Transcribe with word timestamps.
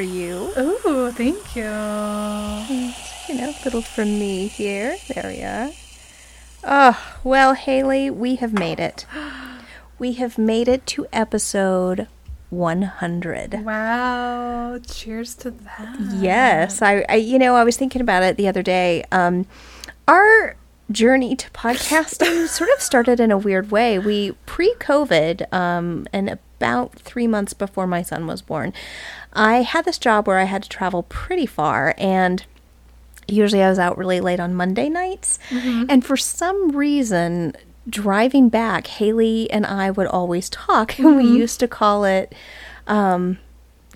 For 0.00 0.04
you. 0.04 0.50
Ooh, 0.56 1.12
thank 1.12 1.54
you. 1.54 1.62
You 3.28 3.34
know, 3.38 3.52
little 3.66 3.82
for 3.82 4.06
me 4.06 4.46
here. 4.46 4.96
There 5.08 5.30
we 5.30 5.42
are. 5.42 5.70
Oh, 6.64 7.18
well, 7.22 7.52
Haley, 7.52 8.08
we 8.08 8.36
have 8.36 8.52
made 8.52 8.80
it. 8.80 9.04
We 9.98 10.14
have 10.14 10.38
made 10.38 10.66
it 10.66 10.86
to 10.86 11.06
episode 11.12 12.08
100. 12.48 13.62
Wow. 13.62 14.78
Cheers 14.88 15.34
to 15.34 15.50
that. 15.50 15.96
Yes, 16.14 16.80
I, 16.80 17.04
I, 17.06 17.16
you 17.16 17.38
know, 17.38 17.54
I 17.54 17.64
was 17.64 17.76
thinking 17.76 18.00
about 18.00 18.22
it 18.22 18.38
the 18.38 18.48
other 18.48 18.62
day. 18.62 19.04
Um, 19.12 19.44
our 20.08 20.56
journey 20.90 21.36
to 21.36 21.50
podcasting 21.50 22.48
sort 22.48 22.70
of 22.74 22.80
started 22.80 23.20
in 23.20 23.30
a 23.30 23.36
weird 23.36 23.70
way. 23.70 23.98
We 23.98 24.32
pre-COVID, 24.46 25.52
um, 25.52 26.06
and 26.14 26.38
about 26.60 26.92
three 26.98 27.26
months 27.26 27.54
before 27.54 27.86
my 27.86 28.02
son 28.02 28.26
was 28.26 28.42
born, 28.42 28.74
I 29.32 29.62
had 29.62 29.86
this 29.86 29.98
job 29.98 30.26
where 30.26 30.38
I 30.38 30.44
had 30.44 30.62
to 30.64 30.68
travel 30.68 31.04
pretty 31.04 31.46
far, 31.46 31.94
and 31.96 32.44
usually 33.26 33.62
I 33.62 33.70
was 33.70 33.78
out 33.78 33.96
really 33.96 34.20
late 34.20 34.40
on 34.40 34.54
Monday 34.54 34.88
nights, 34.90 35.38
and 35.88 36.04
for 36.04 36.16
some 36.16 36.76
reason. 36.76 37.54
Driving 37.88 38.50
back, 38.50 38.86
Haley 38.86 39.50
and 39.50 39.64
I 39.66 39.90
would 39.90 40.06
always 40.06 40.50
talk, 40.50 40.98
and 40.98 41.16
we 41.16 41.24
used 41.24 41.58
to 41.60 41.66
call 41.66 42.04
it 42.04 42.32
um, 42.86 43.38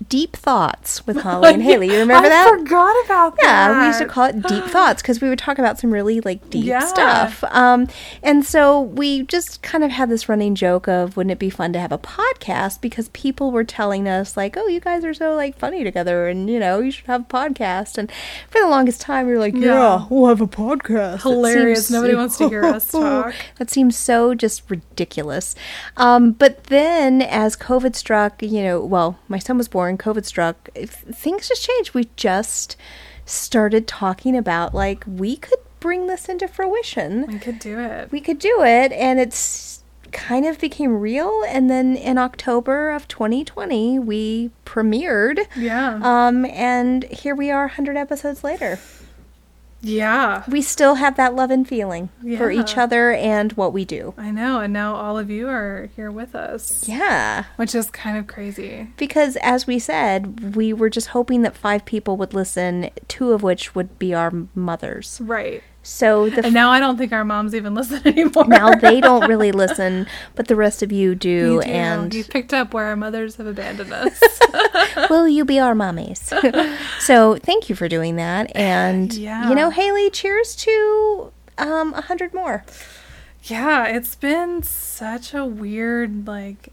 Deep 0.09 0.35
Thoughts 0.35 1.05
with 1.07 1.17
Holly 1.21 1.53
and 1.53 1.61
Haley. 1.63 1.87
You 1.87 1.99
remember 1.99 2.25
I 2.27 2.29
that? 2.29 2.47
I 2.53 2.57
forgot 2.57 3.05
about 3.05 3.35
that. 3.37 3.69
Yeah, 3.71 3.79
we 3.81 3.87
used 3.87 3.99
to 3.99 4.05
call 4.05 4.25
it 4.25 4.41
deep 4.47 4.63
thoughts 4.67 5.01
because 5.01 5.21
we 5.21 5.29
would 5.29 5.39
talk 5.39 5.57
about 5.57 5.79
some 5.79 5.91
really 5.91 6.19
like 6.21 6.49
deep 6.49 6.65
Yeah. 6.65 6.79
stuff. 6.85 7.43
Um, 7.45 7.87
and 8.21 8.45
so 8.45 8.81
we 8.81 9.23
just 9.23 9.61
kind 9.61 9.83
of 9.83 9.91
had 9.91 10.09
this 10.09 10.27
running 10.27 10.55
joke 10.55 10.87
of 10.87 11.15
wouldn't 11.15 11.31
it 11.31 11.39
be 11.39 11.49
fun 11.49 11.71
to 11.73 11.79
have 11.79 11.91
a 11.91 11.97
podcast 11.97 12.81
because 12.81 13.09
people 13.09 13.51
were 13.51 13.63
telling 13.63 14.07
us 14.07 14.35
like, 14.35 14.57
oh, 14.57 14.67
you 14.67 14.79
guys 14.79 15.05
are 15.05 15.13
so 15.13 15.33
like 15.35 15.57
funny 15.57 15.83
together, 15.83 16.27
and 16.27 16.49
you 16.49 16.59
know 16.59 16.79
you 16.79 16.91
should 16.91 17.05
have 17.05 17.21
a 17.21 17.25
podcast. 17.25 17.97
And 17.97 18.11
for 18.49 18.59
the 18.61 18.67
longest 18.67 18.99
time, 19.01 19.27
we 19.27 19.33
were 19.33 19.39
like, 19.39 19.53
yeah, 19.55 19.61
Yeah. 19.99 20.05
we'll 20.09 20.27
have 20.27 20.41
a 20.41 20.47
podcast. 20.47 21.21
Hilarious. 21.21 21.89
Nobody 21.89 22.15
wants 22.15 22.37
to 22.39 22.49
hear 22.49 22.65
us 22.65 22.87
talk. 22.91 23.33
that 23.59 23.69
seems 23.69 23.95
so 23.95 24.33
just 24.35 24.69
ridiculous. 24.69 25.55
Um, 25.95 26.31
but 26.31 26.65
then, 26.65 27.21
as 27.21 27.55
COVID 27.55 27.95
struck, 27.95 28.41
you 28.41 28.61
know, 28.63 28.79
well, 28.83 29.19
my 29.27 29.39
son 29.39 29.57
was 29.57 29.67
born, 29.67 29.84
COVID 29.93 30.25
struck, 30.25 30.69
things 30.73 31.47
just 31.47 31.63
changed. 31.63 31.93
We 31.93 32.09
just 32.15 32.75
started 33.25 33.87
talking 33.87 34.35
about 34.35 34.73
like 34.73 35.03
we 35.07 35.35
could 35.37 35.59
bring 35.79 36.07
this 36.07 36.27
into 36.29 36.47
fruition. 36.47 37.27
We 37.27 37.39
could 37.39 37.59
do 37.59 37.79
it. 37.79 38.11
We 38.11 38.21
could 38.21 38.39
do 38.39 38.63
it, 38.63 38.91
and 38.91 39.19
it's 39.19 39.83
kind 40.11 40.45
of 40.45 40.59
became 40.59 40.99
real. 40.99 41.43
And 41.47 41.69
then 41.69 41.95
in 41.95 42.17
October 42.17 42.89
of 42.89 43.07
2020, 43.07 43.99
we 43.99 44.51
premiered. 44.65 45.45
Yeah. 45.55 45.99
Um, 46.01 46.45
and 46.45 47.03
here 47.05 47.35
we 47.35 47.51
are, 47.51 47.65
100 47.65 47.97
episodes 47.97 48.43
later 48.43 48.79
yeah. 49.85 50.43
we 50.47 50.61
still 50.61 50.95
have 50.95 51.15
that 51.17 51.35
love 51.35 51.51
and 51.51 51.67
feeling 51.67 52.09
for 52.37 52.51
each 52.51 52.77
other 52.77 53.11
and 53.11 53.53
what 53.53 53.73
we 53.73 53.85
do. 53.85 54.13
I 54.17 54.31
know. 54.31 54.59
And 54.59 54.73
now 54.73 54.95
all 54.95 55.17
of 55.17 55.29
you 55.29 55.47
are 55.47 55.89
here 55.95 56.11
with 56.11 56.35
us. 56.35 56.87
Yeah. 56.87 57.45
Which 57.55 57.75
is 57.75 57.89
kind 57.91 58.17
of 58.17 58.27
crazy. 58.27 58.87
Because 58.97 59.35
as 59.37 59.67
we 59.67 59.79
said, 59.79 60.55
we 60.55 60.73
were 60.73 60.89
just 60.89 61.07
hoping 61.07 61.41
that 61.43 61.55
five 61.55 61.85
people 61.85 62.17
would 62.17 62.33
listen, 62.33 62.89
two 63.07 63.31
of 63.31 63.43
which 63.43 63.75
would 63.75 63.97
be 63.99 64.13
our 64.13 64.31
mothers. 64.53 65.19
Right. 65.23 65.63
So 65.87 66.29
the 66.31 66.43
And 66.45 66.53
now 66.53 66.71
I 66.71 66.79
don't 66.79 66.97
think 66.97 67.11
our 67.13 67.23
moms 67.23 67.53
even 67.53 67.75
listen 67.79 68.01
anymore. 68.07 68.45
now 68.47 68.73
they 68.73 68.99
don't 68.99 69.29
really 69.29 69.51
listen, 69.51 70.07
but 70.33 70.47
the 70.47 70.55
rest 70.55 70.81
of 70.81 70.91
you 70.91 71.13
do, 71.13 71.29
You 71.29 71.61
do. 71.61 71.69
and 71.69 72.11
you 72.13 72.23
picked 72.23 72.53
up 72.55 72.73
where 72.73 72.85
our 72.85 72.95
mothers 72.95 73.35
have 73.35 73.45
abandoned 73.45 73.93
us. 73.93 74.19
will 75.11 75.27
you 75.27 75.45
be 75.45 75.59
our 75.59 75.75
mommies? 75.75 76.19
so 76.99 77.35
thank 77.37 77.69
you 77.69 77.75
for 77.75 77.87
doing 77.87 78.15
that. 78.15 78.51
And 78.55 79.13
Yeah. 79.13 79.47
you 79.49 79.53
know, 79.55 79.69
Haley, 79.69 80.09
cheers 80.09 80.55
to 80.57 81.31
um 81.59 81.93
a 81.93 82.01
hundred 82.01 82.33
more. 82.33 82.65
Yeah, 83.43 83.85
it's 83.85 84.15
been 84.15 84.63
such 84.63 85.35
a 85.35 85.45
weird, 85.45 86.25
like, 86.25 86.69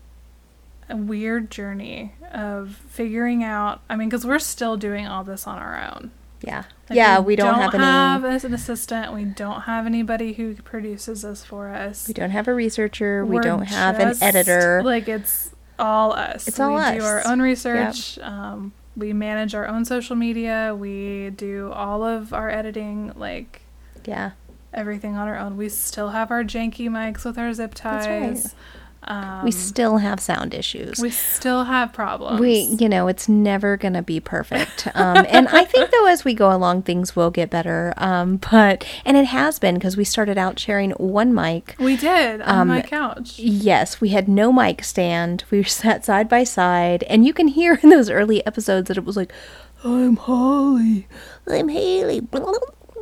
a 0.89 0.97
weird 0.97 1.51
journey 1.51 2.15
of 2.33 2.77
figuring 2.89 3.45
out. 3.45 3.83
I 3.91 3.97
mean, 3.97 4.09
because 4.09 4.25
we're 4.25 4.39
still 4.39 4.79
doing 4.79 5.07
all 5.07 5.23
this 5.23 5.47
on 5.47 5.59
our 5.59 5.77
own. 5.95 6.13
Yeah. 6.43 6.65
Like, 6.91 6.97
yeah, 6.97 7.21
we 7.21 7.37
don't, 7.37 7.55
have 7.55 8.25
any 8.25 8.35
as 8.35 8.45
an 8.45 8.53
assistant. 8.53 9.13
We 9.13 9.25
don't 9.25 9.63
have 9.63 9.87
anybody 9.87 10.35
who 10.35 10.55
produces 10.57 11.23
this 11.23 11.45
for 11.45 11.69
us. 11.69 12.09
we 12.09 12.15
don't 12.15 12.31
have 12.31 12.49
a 12.49 12.55
researcher, 12.55 13.25
we 13.25 13.37
We're 13.37 13.43
don't 13.43 13.63
have 13.63 13.99
an 13.99 14.15
editor. 14.21 14.83
Like 14.85 15.09
it's 15.09 15.55
all 15.79 16.13
us. 16.13 16.47
It's 16.49 16.61
all 16.61 16.75
we 16.75 16.81
us. 16.81 16.97
do 16.97 17.05
our 17.05 17.27
own 17.27 17.41
research. 17.41 18.19
Um, 18.19 18.73
we 18.97 19.13
manage 19.13 19.55
our 19.55 19.67
own 19.67 19.85
social 19.85 20.17
media. 20.17 20.77
We 20.79 21.31
do 21.31 21.71
all 21.73 22.05
of 22.05 22.33
our 22.35 22.51
editing. 22.51 23.13
Like 23.17 23.63
yeah. 24.05 24.33
everything 24.75 25.17
on 25.17 25.29
our 25.29 25.39
own. 25.39 25.57
We 25.57 25.69
still 25.69 26.11
have 26.11 26.31
our 26.31 26.45
janky 26.45 26.89
mics 26.89 27.25
with 27.25 27.39
our 27.39 27.53
zip 27.55 27.75
That's 27.75 28.07
right. 28.07 28.55
Um, 29.05 29.45
we 29.45 29.51
still 29.51 29.99
have 29.99 30.21
sound 30.21 30.55
issues. 30.55 31.01
we 31.01 31.11
still 31.11 31.65
have 31.65 31.93
problems. 31.93 32.41
We, 32.41 32.61
you 32.79 32.89
know, 32.89 33.09
it's 33.09 33.29
never 33.29 33.77
going 33.77 33.95
to 33.95 34.03
be 34.03 34.21
perfect. 34.21 34.87
Um, 34.95 35.27
and 35.29 35.49
I 35.49 35.65
think, 35.65 35.91
though, 35.91 36.07
as 36.07 36.25
we 36.25 36.35
go 36.35 36.55
along, 36.55 36.83
things 36.83 37.17
will 37.17 37.31
get 37.31 37.51
better. 37.51 37.95
Um, 37.97 38.37
but, 38.51 38.87
and 39.05 39.17
it 39.17 39.25
has 39.27 39.59
been 39.59 39.75
because 39.75 39.97
we 39.97 40.05
started 40.05 40.39
out 40.39 40.59
sharing 40.61 40.91
one 40.93 41.35
mic. 41.35 41.75
we 41.81 41.97
did 41.97 42.41
on 42.43 42.59
Um, 42.61 42.69
my 42.69 42.83
couch. 42.83 43.39
Yes, 43.39 44.01
we 44.01 44.11
had 44.11 44.29
no 44.29 44.53
mic 44.53 44.85
stand. 44.85 45.45
We 45.51 45.63
sat 45.83 46.05
side 46.05 46.29
by 46.29 46.45
side. 46.45 47.03
And 47.05 47.27
you 47.27 47.33
can 47.33 47.49
hear 47.49 47.81
in 47.83 47.89
those 47.91 48.09
early 48.09 48.45
episodes 48.47 48.87
that 48.89 48.97
it 48.97 49.05
was 49.05 49.17
like, 49.17 49.33
I'm 49.85 50.15
Holly. 50.17 51.09
I'm 51.49 51.69
Haley. 51.69 52.21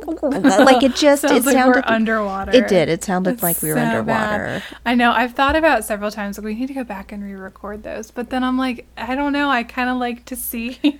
like 0.21 0.83
it 0.83 0.95
just, 0.95 1.21
Sounds 1.23 1.37
it 1.37 1.45
like 1.45 1.53
sounded. 1.53 1.83
we're 1.85 1.93
underwater. 1.93 2.51
It 2.55 2.67
did. 2.67 2.89
It 2.89 3.03
sounded 3.03 3.33
It's 3.33 3.43
like 3.43 3.61
we 3.61 3.69
were 3.69 3.75
so 3.75 3.81
underwater. 3.81 4.45
bad. 4.45 4.63
I 4.85 4.95
know. 4.95 5.11
I've 5.11 5.33
thought 5.33 5.55
about 5.55 5.79
it 5.79 5.83
several 5.83 6.11
times. 6.11 6.37
Like 6.37 6.45
we 6.45 6.55
need 6.55 6.67
to 6.67 6.73
go 6.73 6.83
back 6.83 7.11
and 7.11 7.23
re-record 7.23 7.83
those. 7.83 8.11
But 8.11 8.29
then 8.29 8.43
I'm 8.43 8.57
like, 8.57 8.87
I 8.97 9.15
don't 9.15 9.33
know. 9.33 9.49
I 9.49 9.63
kind 9.63 9.89
of 9.89 9.97
like 9.97 10.25
to 10.25 10.35
see. 10.35 10.79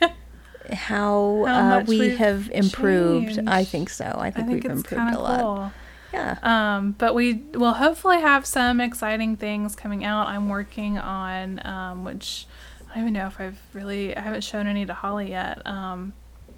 How, 0.71 1.43
How 1.47 1.79
uh, 1.79 1.83
we 1.87 2.15
have 2.15 2.49
improved. 2.53 3.39
I 3.47 3.63
think 3.63 3.89
so. 3.89 4.05
I 4.05 4.27
I 4.27 4.31
think, 4.31 4.47
think 4.47 4.63
we've 4.63 4.71
improved 4.71 5.13
a 5.15 5.19
lot. 5.19 5.39
cool. 5.41 5.71
Yeah. 6.13 6.37
Um, 6.43 6.91
but 6.97 7.15
we 7.15 7.33
will 7.53 7.73
hopefully 7.73 8.19
have 8.21 8.45
some 8.45 8.79
exciting 8.81 9.37
things 9.37 9.75
coming 9.75 10.03
out. 10.05 10.27
I'm 10.27 10.49
working 10.49 10.97
on, 10.97 11.65
um, 11.65 12.03
which 12.03 12.45
I 12.89 12.95
don't 12.95 13.03
even 13.03 13.13
know 13.13 13.27
if 13.27 13.39
I've 13.39 13.59
really, 13.73 14.15
I 14.15 14.19
haven't 14.21 14.43
shown 14.43 14.67
any 14.67 14.85
to 14.85 14.93
Holly 14.93 15.29
yet, 15.29 15.65
um, 15.65 16.13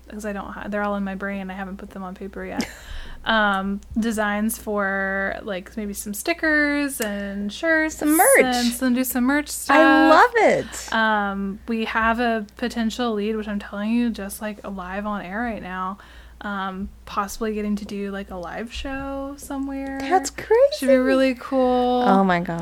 because 0.06 0.26
I 0.26 0.34
don't. 0.34 0.70
They're 0.72 0.84
all 0.84 0.96
in 0.96 1.04
my 1.04 1.16
brain. 1.16 1.50
I 1.50 1.54
haven't 1.54 1.78
put 1.78 1.92
them 1.92 2.04
on 2.04 2.16
paper 2.16 2.46
yet. 2.46 2.68
um, 3.26 3.80
designs 3.98 4.58
for 4.58 5.40
like 5.44 5.76
maybe 5.78 5.94
some 5.94 6.14
stickers 6.14 7.00
and 7.02 7.52
shirts, 7.52 7.98
Some 7.98 8.18
merch. 8.18 8.44
and 8.44 8.68
some 8.74 8.94
do 8.94 9.04
some 9.04 9.24
merch 9.24 9.50
stuff. 9.50 9.78
I 9.78 10.10
love 10.10 10.32
it. 10.36 10.94
Um, 10.94 11.60
we 11.68 11.86
have 11.86 12.20
a 12.20 12.46
potential 12.58 13.14
lead, 13.14 13.36
which 13.36 13.48
I'm 13.48 13.60
telling 13.60 13.92
you, 13.92 14.10
just 14.10 14.42
like 14.42 14.64
live 14.68 15.06
on 15.06 15.22
air 15.22 15.40
right 15.42 15.62
now. 15.62 15.98
Um, 16.44 16.90
possibly 17.06 17.54
getting 17.54 17.78
to 17.78 17.86
do 17.86 18.12
like 18.12 18.30
a 18.30 18.36
live 18.36 18.74
show 18.74 19.36
somewhere. 19.38 19.98
That's 20.02 20.30
crazy. 20.30 20.52
Should 20.78 20.90
be 20.90 20.98
really 20.98 21.36
cool. 21.36 22.04
Oh 22.06 22.22
my 22.26 22.42
gosh. 22.42 22.60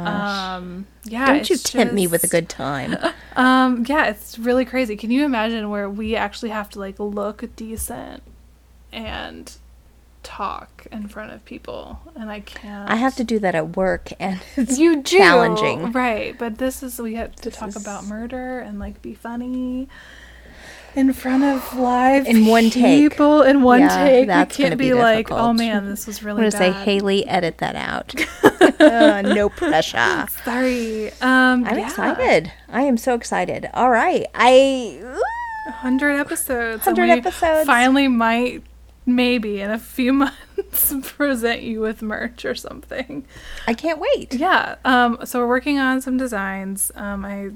Um, 0.59 0.85
yeah. 1.03 1.25
Don't 1.25 1.49
you 1.49 1.57
tempt 1.57 1.91
me 1.95 2.05
with 2.05 2.23
a 2.23 2.27
good 2.27 2.47
time. 2.47 2.95
Um, 3.33 3.85
yeah, 3.87 4.07
it's 4.07 4.37
really 4.37 4.65
crazy. 4.65 4.97
Can 4.97 5.09
you 5.09 5.23
imagine 5.23 5.69
where 5.69 5.89
we 5.89 6.17
actually 6.17 6.49
have 6.49 6.69
to 6.71 6.79
like 6.79 6.99
look 6.99 7.43
decent 7.55 8.21
and 8.91 9.51
talk 10.21 10.85
in 10.91 11.07
front 11.07 11.31
of 11.31 11.43
people, 11.45 11.99
and 12.15 12.29
I 12.29 12.41
can't. 12.41 12.89
I 12.91 12.95
have 12.95 13.15
to 13.15 13.23
do 13.23 13.39
that 13.39 13.55
at 13.55 13.75
work, 13.77 14.09
and 14.19 14.41
it's 14.57 14.77
You 14.77 14.97
do 15.01 15.17
challenging. 15.17 15.93
right? 15.93 16.37
But 16.37 16.57
this 16.57 16.83
is 16.83 16.99
we 16.99 17.15
have 17.15 17.35
to 17.37 17.43
This 17.49 17.55
talk 17.57 17.69
is- 17.69 17.75
about 17.77 18.05
murder 18.05 18.59
and 18.59 18.79
like 18.79 19.01
be 19.01 19.13
funny. 19.15 19.87
In 20.95 21.13
front 21.13 21.43
of 21.43 21.77
live 21.77 22.27
In 22.27 22.45
one 22.45 22.69
take. 22.69 22.99
people 23.11 23.41
in 23.41 23.61
one 23.61 23.79
Yeah, 23.81 24.03
take. 24.03 24.27
that's 24.27 24.57
we 24.57 24.63
gonna 24.63 24.69
can't 24.71 24.79
be 24.79 24.89
be, 24.89 24.93
like, 24.93 25.31
oh 25.31 25.53
man, 25.53 25.89
this 25.89 26.05
was 26.07 26.21
really. 26.23 26.43
I'm 26.43 26.49
going 26.49 26.61
bad. 26.61 26.73
to 26.73 26.79
say, 26.79 26.83
Haley, 26.85 27.25
edit 27.27 27.57
that 27.59 27.75
out. 27.75 28.13
Uh, 28.81 29.21
no 29.21 29.47
pressure. 29.47 30.25
Sorry. 30.43 31.09
Um, 31.21 31.65
I'm 31.65 31.77
yeah. 31.77 31.85
excited. 31.85 32.51
I 32.67 32.81
am 32.83 32.97
so 32.97 33.13
excited. 33.13 33.69
All 33.75 33.91
right. 33.91 34.25
I. 34.33 34.99
100 35.65 36.13
episodes. 36.13 36.85
100 36.85 37.09
episodes. 37.11 37.67
Finally, 37.67 38.07
might 38.07 38.63
maybe 39.05 39.61
in 39.61 39.69
a 39.69 39.77
few 39.77 40.13
months 40.13 40.93
present 41.03 41.61
you 41.61 41.79
with 41.79 42.01
merch 42.01 42.43
or 42.43 42.55
something. 42.55 43.23
I 43.67 43.75
can't 43.75 43.99
wait. 43.99 44.33
Yeah. 44.33 44.75
Um. 44.83 45.19
So 45.25 45.39
we're 45.39 45.47
working 45.47 45.77
on 45.77 46.01
some 46.01 46.17
designs. 46.17 46.91
Um. 46.95 47.23
I 47.23 47.51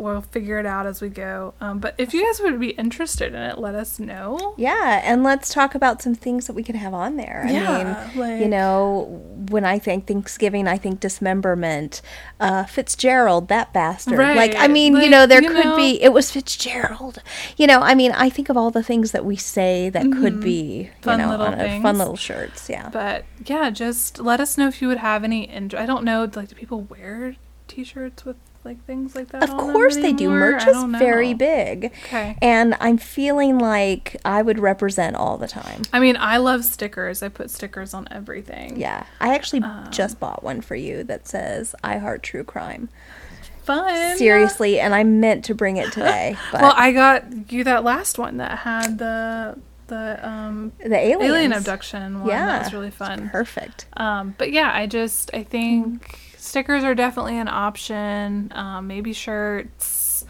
will 0.00 0.20
figure 0.20 0.58
it 0.58 0.66
out 0.66 0.86
as 0.86 1.00
we 1.00 1.08
go. 1.08 1.54
Um. 1.60 1.78
But 1.78 1.94
if 1.98 2.12
you 2.14 2.24
guys 2.24 2.40
would 2.40 2.58
be 2.60 2.70
interested 2.70 3.34
in 3.34 3.40
it, 3.42 3.58
let 3.58 3.74
us 3.74 3.98
know. 3.98 4.54
Yeah, 4.56 5.00
and 5.04 5.22
let's 5.22 5.52
talk 5.52 5.74
about 5.74 6.02
some 6.02 6.14
things 6.14 6.46
that 6.46 6.52
we 6.54 6.62
could 6.62 6.74
have 6.76 6.94
on 6.94 7.16
there. 7.16 7.44
I 7.46 7.50
Yeah, 7.52 8.08
mean, 8.14 8.20
like- 8.20 8.40
you 8.40 8.48
know, 8.48 9.22
when 9.50 9.64
I 9.64 9.78
think 9.78 10.06
Thanksgiving, 10.06 10.66
I 10.68 10.76
think 10.78 11.00
dismemberment. 11.00 12.02
Uh, 12.40 12.64
Fitzgerald, 12.64 13.48
that 13.48 13.72
bastard. 13.72 14.18
Right. 14.18 14.36
Like, 14.36 14.54
I 14.56 14.68
mean, 14.68 14.96
you 14.96 15.08
know, 15.10 15.26
there 15.26 15.42
you 15.42 15.50
could 15.50 15.64
know- 15.64 15.76
be. 15.76 16.02
It 16.02 16.12
was 16.12 16.30
Fitzgerald. 16.30 17.22
You 17.56 17.66
know, 17.66 17.80
I 17.80 17.94
mean, 17.94 18.12
I 18.12 18.28
think 18.30 18.48
of 18.48 18.56
all 18.56 18.70
the 18.70 18.82
things 18.82 19.12
that 19.12 19.24
we 19.24 19.36
say 19.36 19.88
that 19.90 20.02
could 20.02 20.40
be, 20.40 20.56
Mm-hmm. 20.90 21.02
Fun 21.02 21.20
you 21.20 21.24
know, 21.26 21.30
little 21.30 21.46
on 21.46 21.60
a 21.60 21.80
fun 21.82 21.98
little 21.98 22.16
shirts. 22.16 22.68
Yeah. 22.68 22.88
But 22.92 23.24
yeah, 23.44 23.70
just 23.70 24.18
let 24.20 24.40
us 24.40 24.58
know 24.58 24.68
if 24.68 24.80
you 24.82 24.88
would 24.88 24.98
have 24.98 25.22
any. 25.24 25.48
int- 25.48 25.74
I 25.74 25.86
don't 25.86 26.04
know. 26.04 26.28
Like, 26.34 26.48
do 26.48 26.54
people 26.54 26.82
wear 26.82 27.36
T-shirts 27.68 28.24
with 28.24 28.36
like 28.66 28.84
things 28.84 29.14
like 29.14 29.28
that? 29.30 29.42
Of 29.44 29.50
on 29.50 29.56
them 29.58 29.72
course 29.72 29.96
they 29.96 30.12
do. 30.12 30.28
Merch 30.28 30.66
is 30.66 30.82
very 30.98 31.32
big. 31.32 31.86
Okay. 32.04 32.36
And 32.42 32.76
I'm 32.80 32.98
feeling 32.98 33.58
like 33.58 34.16
I 34.26 34.42
would 34.42 34.58
represent 34.58 35.16
all 35.16 35.38
the 35.38 35.48
time. 35.48 35.82
I 35.92 36.00
mean, 36.00 36.16
I 36.18 36.36
love 36.36 36.64
stickers. 36.66 37.22
I 37.22 37.30
put 37.30 37.50
stickers 37.50 37.94
on 37.94 38.06
everything. 38.10 38.78
Yeah. 38.78 39.06
I 39.20 39.34
actually 39.34 39.62
Um, 39.62 39.88
just 39.90 40.20
bought 40.20 40.42
one 40.42 40.60
for 40.60 40.74
you 40.74 41.02
that 41.04 41.26
says 41.26 41.74
I 41.82 41.96
heart 41.96 42.22
true 42.22 42.44
crime. 42.44 42.90
Fun. 43.64 44.16
Seriously, 44.16 44.78
and 44.78 44.94
I 44.94 45.02
meant 45.02 45.44
to 45.46 45.54
bring 45.54 45.76
it 45.76 45.90
today. 45.92 46.36
But 46.52 46.60
Well, 46.62 46.74
I 46.76 46.92
got 46.92 47.50
you 47.52 47.64
that 47.64 47.82
last 47.84 48.18
one 48.18 48.36
that 48.36 48.58
had 48.58 48.98
the 48.98 49.58
the 49.88 50.18
um 50.28 50.72
the 50.78 50.96
aliens. 50.96 51.22
alien 51.22 51.52
abduction 51.52 52.20
one. 52.20 52.28
Yeah. 52.28 52.46
that 52.46 52.64
was 52.64 52.72
really 52.72 52.90
fun. 52.90 53.28
Perfect. 53.30 53.86
Um, 53.96 54.34
but 54.38 54.52
yeah, 54.52 54.70
I 54.74 54.86
just 54.86 55.30
I 55.34 55.42
think 55.42 56.18
stickers 56.46 56.84
are 56.84 56.94
definitely 56.94 57.38
an 57.38 57.48
option. 57.48 58.52
Um, 58.54 58.86
maybe 58.86 59.12
shirts, 59.12 60.24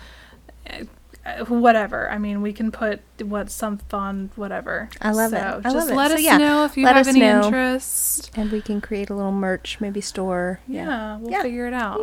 uh, 0.68 1.44
whatever. 1.46 2.08
I 2.10 2.18
mean, 2.18 2.40
we 2.42 2.52
can 2.52 2.70
put 2.70 3.00
what 3.22 3.50
some 3.50 3.78
fun 3.78 4.30
whatever. 4.36 4.88
I 5.00 5.10
love 5.12 5.32
it. 5.32 5.38
I 5.38 5.60
just 5.60 5.74
love 5.74 5.88
it. 5.90 5.94
let 5.94 6.08
So 6.10 6.14
us 6.16 6.20
yeah, 6.22 6.36
know 6.38 6.64
if 6.64 6.76
you 6.76 6.86
have 6.86 7.06
any 7.08 7.20
know. 7.20 7.44
interest. 7.44 8.30
And 8.36 8.50
we 8.52 8.60
can 8.62 8.80
create 8.80 9.10
a 9.10 9.14
little 9.14 9.32
merch, 9.32 9.78
maybe 9.80 10.00
store. 10.00 10.60
Yeah, 10.68 11.18
we'll 11.18 11.30
Yeah. 11.32 11.42
figure 11.42 11.66
it 11.66 11.74
out. 11.74 12.00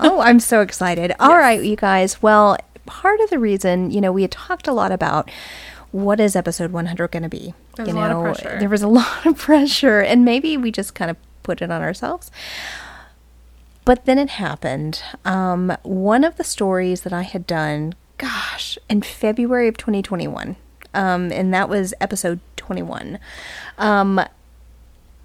oh, 0.00 0.20
I'm 0.20 0.40
so 0.40 0.60
excited. 0.60 1.14
All 1.20 1.36
right, 1.36 1.62
you 1.62 1.76
guys. 1.76 2.22
Well, 2.22 2.56
part 2.84 3.20
of 3.20 3.30
the 3.30 3.38
reason, 3.38 3.90
you 3.90 4.00
know, 4.00 4.12
we 4.12 4.22
had 4.22 4.30
talked 4.30 4.68
a 4.68 4.72
lot 4.72 4.92
about 4.92 5.30
what 5.92 6.20
is 6.20 6.36
episode 6.36 6.72
100 6.72 7.10
going 7.10 7.22
to 7.22 7.28
be. 7.28 7.54
There's 7.76 7.88
you 7.88 7.96
a 7.96 8.08
know, 8.08 8.20
lot 8.20 8.28
of 8.30 8.36
pressure. 8.42 8.58
there 8.58 8.68
was 8.68 8.82
a 8.82 8.88
lot 9.00 9.24
of 9.24 9.38
pressure, 9.38 10.00
and 10.00 10.24
maybe 10.26 10.56
we 10.58 10.70
just 10.70 10.94
kind 10.94 11.10
of 11.10 11.16
put 11.42 11.62
it 11.62 11.70
on 11.70 11.80
ourselves. 11.80 12.30
But 13.86 14.04
then 14.04 14.18
it 14.18 14.28
happened. 14.30 15.00
Um, 15.24 15.74
one 15.82 16.24
of 16.24 16.36
the 16.36 16.44
stories 16.44 17.00
that 17.02 17.12
I 17.14 17.22
had 17.22 17.46
done, 17.46 17.94
gosh, 18.18 18.78
in 18.90 19.00
February 19.00 19.68
of 19.68 19.76
2021, 19.78 20.56
um, 20.92 21.32
and 21.32 21.54
that 21.54 21.68
was 21.70 21.94
episode 22.00 22.40
21. 22.56 23.18
Um, 23.78 24.20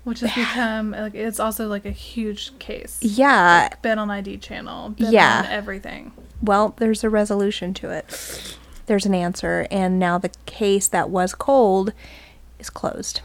Which 0.03 0.19
has 0.21 0.33
become 0.35 0.91
like 0.91 1.15
it's 1.15 1.39
also 1.39 1.67
like 1.67 1.85
a 1.85 1.91
huge 1.91 2.57
case. 2.59 2.99
yeah, 3.01 3.69
Been 3.81 3.97
on 3.99 4.09
ID 4.11 4.37
channel. 4.37 4.89
Been 4.91 5.11
Yeah. 5.11 5.39
on 5.39 5.51
everything. 5.51 6.11
well, 6.41 6.73
there's 6.77 7.03
a 7.03 7.09
resolution 7.09 7.73
to 7.75 7.89
it. 7.89 8.57
There's 8.85 9.05
an 9.07 9.13
answer, 9.15 9.67
and 9.71 9.97
now 9.99 10.17
the 10.19 10.31
case 10.45 10.87
that 10.89 11.09
was 11.09 11.33
cold 11.33 11.93
is 12.59 12.69
closed. 12.69 13.21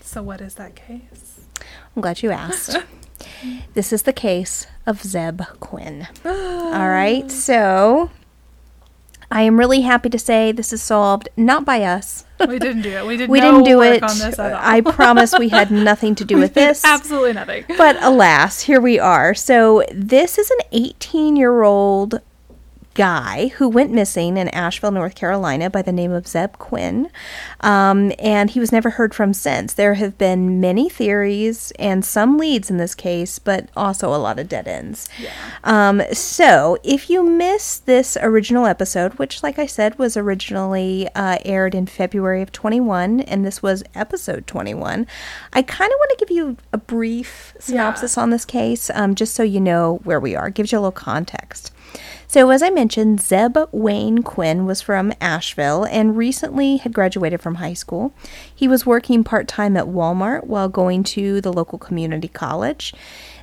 So 0.00 0.22
what 0.22 0.40
is 0.42 0.54
that 0.56 0.74
case? 0.74 1.40
I'm 1.96 2.02
glad 2.02 2.22
you 2.22 2.30
asked. 2.30 2.76
this 3.74 3.92
is 3.92 4.02
the 4.02 4.12
case 4.12 4.66
of 4.86 5.02
Zeb 5.02 5.42
Quinn. 5.60 6.08
All 6.24 6.88
right, 6.88 7.30
so 7.30 8.10
I 9.30 9.42
am 9.42 9.58
really 9.58 9.80
happy 9.80 10.10
to 10.10 10.18
say 10.18 10.52
this 10.52 10.72
is 10.72 10.82
solved 10.82 11.28
not 11.36 11.64
by 11.64 11.82
us. 11.82 12.24
We 12.46 12.58
didn't 12.58 12.82
do 12.82 12.90
it. 12.90 13.06
We 13.06 13.16
did. 13.16 13.30
We 13.34 13.40
no 13.40 13.50
didn't 13.52 13.64
do 13.64 13.78
work 13.78 13.96
it. 13.96 14.02
on 14.02 14.18
this 14.18 14.38
at 14.38 14.52
all. 14.52 14.60
I 14.62 14.80
promise 14.80 15.34
we 15.38 15.48
had 15.48 15.70
nothing 15.90 16.14
to 16.16 16.24
do 16.24 16.38
with 16.38 16.54
this. 16.54 16.84
Absolutely 16.84 17.32
nothing. 17.32 17.64
But 17.76 17.96
alas, 18.02 18.60
here 18.62 18.80
we 18.80 18.98
are. 18.98 19.34
So 19.34 19.84
this 19.92 20.38
is 20.38 20.50
an 20.50 20.58
18 20.72 21.36
year 21.36 21.62
old 21.62 22.20
guy 22.94 23.48
who 23.56 23.68
went 23.68 23.92
missing 23.92 24.36
in 24.36 24.48
Asheville, 24.48 24.92
North 24.92 25.14
Carolina, 25.14 25.68
by 25.68 25.82
the 25.82 25.92
name 25.92 26.12
of 26.12 26.26
Zeb 26.26 26.58
Quinn, 26.58 27.10
um, 27.60 28.12
and 28.18 28.50
he 28.50 28.60
was 28.60 28.72
never 28.72 28.90
heard 28.90 29.14
from 29.14 29.34
since. 29.34 29.74
There 29.74 29.94
have 29.94 30.16
been 30.16 30.60
many 30.60 30.88
theories 30.88 31.72
and 31.78 32.04
some 32.04 32.38
leads 32.38 32.70
in 32.70 32.76
this 32.76 32.94
case, 32.94 33.38
but 33.38 33.68
also 33.76 34.14
a 34.14 34.16
lot 34.16 34.38
of 34.38 34.48
dead 34.48 34.68
ends. 34.68 35.08
Um, 35.64 36.02
so 36.12 36.78
if 36.82 37.10
you 37.10 37.22
miss 37.22 37.78
this 37.78 38.16
original 38.20 38.66
episode, 38.66 39.14
which, 39.14 39.42
like 39.42 39.58
I 39.58 39.66
said, 39.66 39.98
was 39.98 40.16
originally 40.16 41.08
uh, 41.14 41.38
aired 41.44 41.74
in 41.74 41.86
February 41.86 42.42
of 42.42 42.52
21, 42.52 43.20
and 43.20 43.44
this 43.44 43.62
was 43.62 43.82
episode 43.94 44.46
21, 44.46 45.06
I 45.52 45.62
kind 45.62 45.90
of 45.90 45.96
want 45.98 46.18
to 46.18 46.24
give 46.24 46.34
you 46.34 46.56
a 46.72 46.78
brief 46.78 47.54
synopsis 47.58 48.16
on 48.16 48.30
this 48.30 48.44
case, 48.44 48.90
um, 48.90 49.14
just 49.14 49.34
so 49.34 49.42
you 49.42 49.60
know 49.60 50.00
where 50.04 50.20
we 50.20 50.34
are. 50.34 50.50
Gives 50.50 50.72
you 50.72 50.78
a 50.78 50.80
little 50.80 50.92
context. 50.92 51.72
So, 52.34 52.50
as 52.50 52.64
I 52.64 52.70
mentioned, 52.70 53.20
Zeb 53.20 53.56
Wayne 53.70 54.24
Quinn 54.24 54.66
was 54.66 54.82
from 54.82 55.12
Asheville 55.20 55.84
and 55.84 56.16
recently 56.16 56.78
had 56.78 56.92
graduated 56.92 57.40
from 57.40 57.54
high 57.54 57.74
school. 57.74 58.12
He 58.52 58.66
was 58.66 58.84
working 58.84 59.22
part 59.22 59.46
time 59.46 59.76
at 59.76 59.86
Walmart 59.86 60.42
while 60.42 60.68
going 60.68 61.04
to 61.14 61.40
the 61.40 61.52
local 61.52 61.78
community 61.78 62.26
college. 62.26 62.92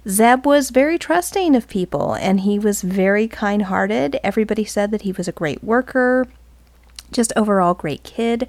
Zeb 0.10 0.46
was 0.46 0.72
very 0.72 1.00
trusting 1.00 1.56
of 1.56 1.70
people 1.70 2.16
and 2.16 2.42
he 2.42 2.60
was 2.60 2.82
very 2.82 3.30
kind 3.30 3.62
hearted. 3.62 4.20
Everybody 4.26 4.66
said 4.66 4.92
that 4.92 5.04
he 5.04 5.14
was 5.14 5.30
a 5.30 5.32
great 5.32 5.64
worker, 5.64 6.28
just 7.14 7.32
overall 7.38 7.74
great 7.74 8.04
kid. 8.04 8.46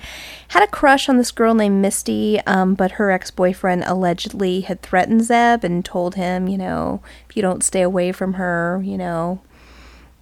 Had 0.49 0.65
a 0.65 0.67
crush 0.67 1.09
on 1.09 1.19
this 1.19 1.31
girl 1.31 1.55
named 1.55 1.81
Misty, 1.81 2.41
um, 2.49 2.75
but 2.75 2.99
her 2.99 3.13
ex 3.13 3.31
boyfriend 3.31 3.85
allegedly 3.87 4.63
had 4.63 4.83
threatened 4.83 5.23
Zeb 5.23 5.63
and 5.63 5.85
told 5.85 6.17
him, 6.17 6.49
you 6.49 6.59
know, 6.59 7.01
if 7.31 7.37
you 7.37 7.43
don't 7.43 7.63
stay 7.63 7.83
away 7.83 8.11
from 8.11 8.33
her, 8.33 8.83
you 8.85 8.99
know, 8.99 9.41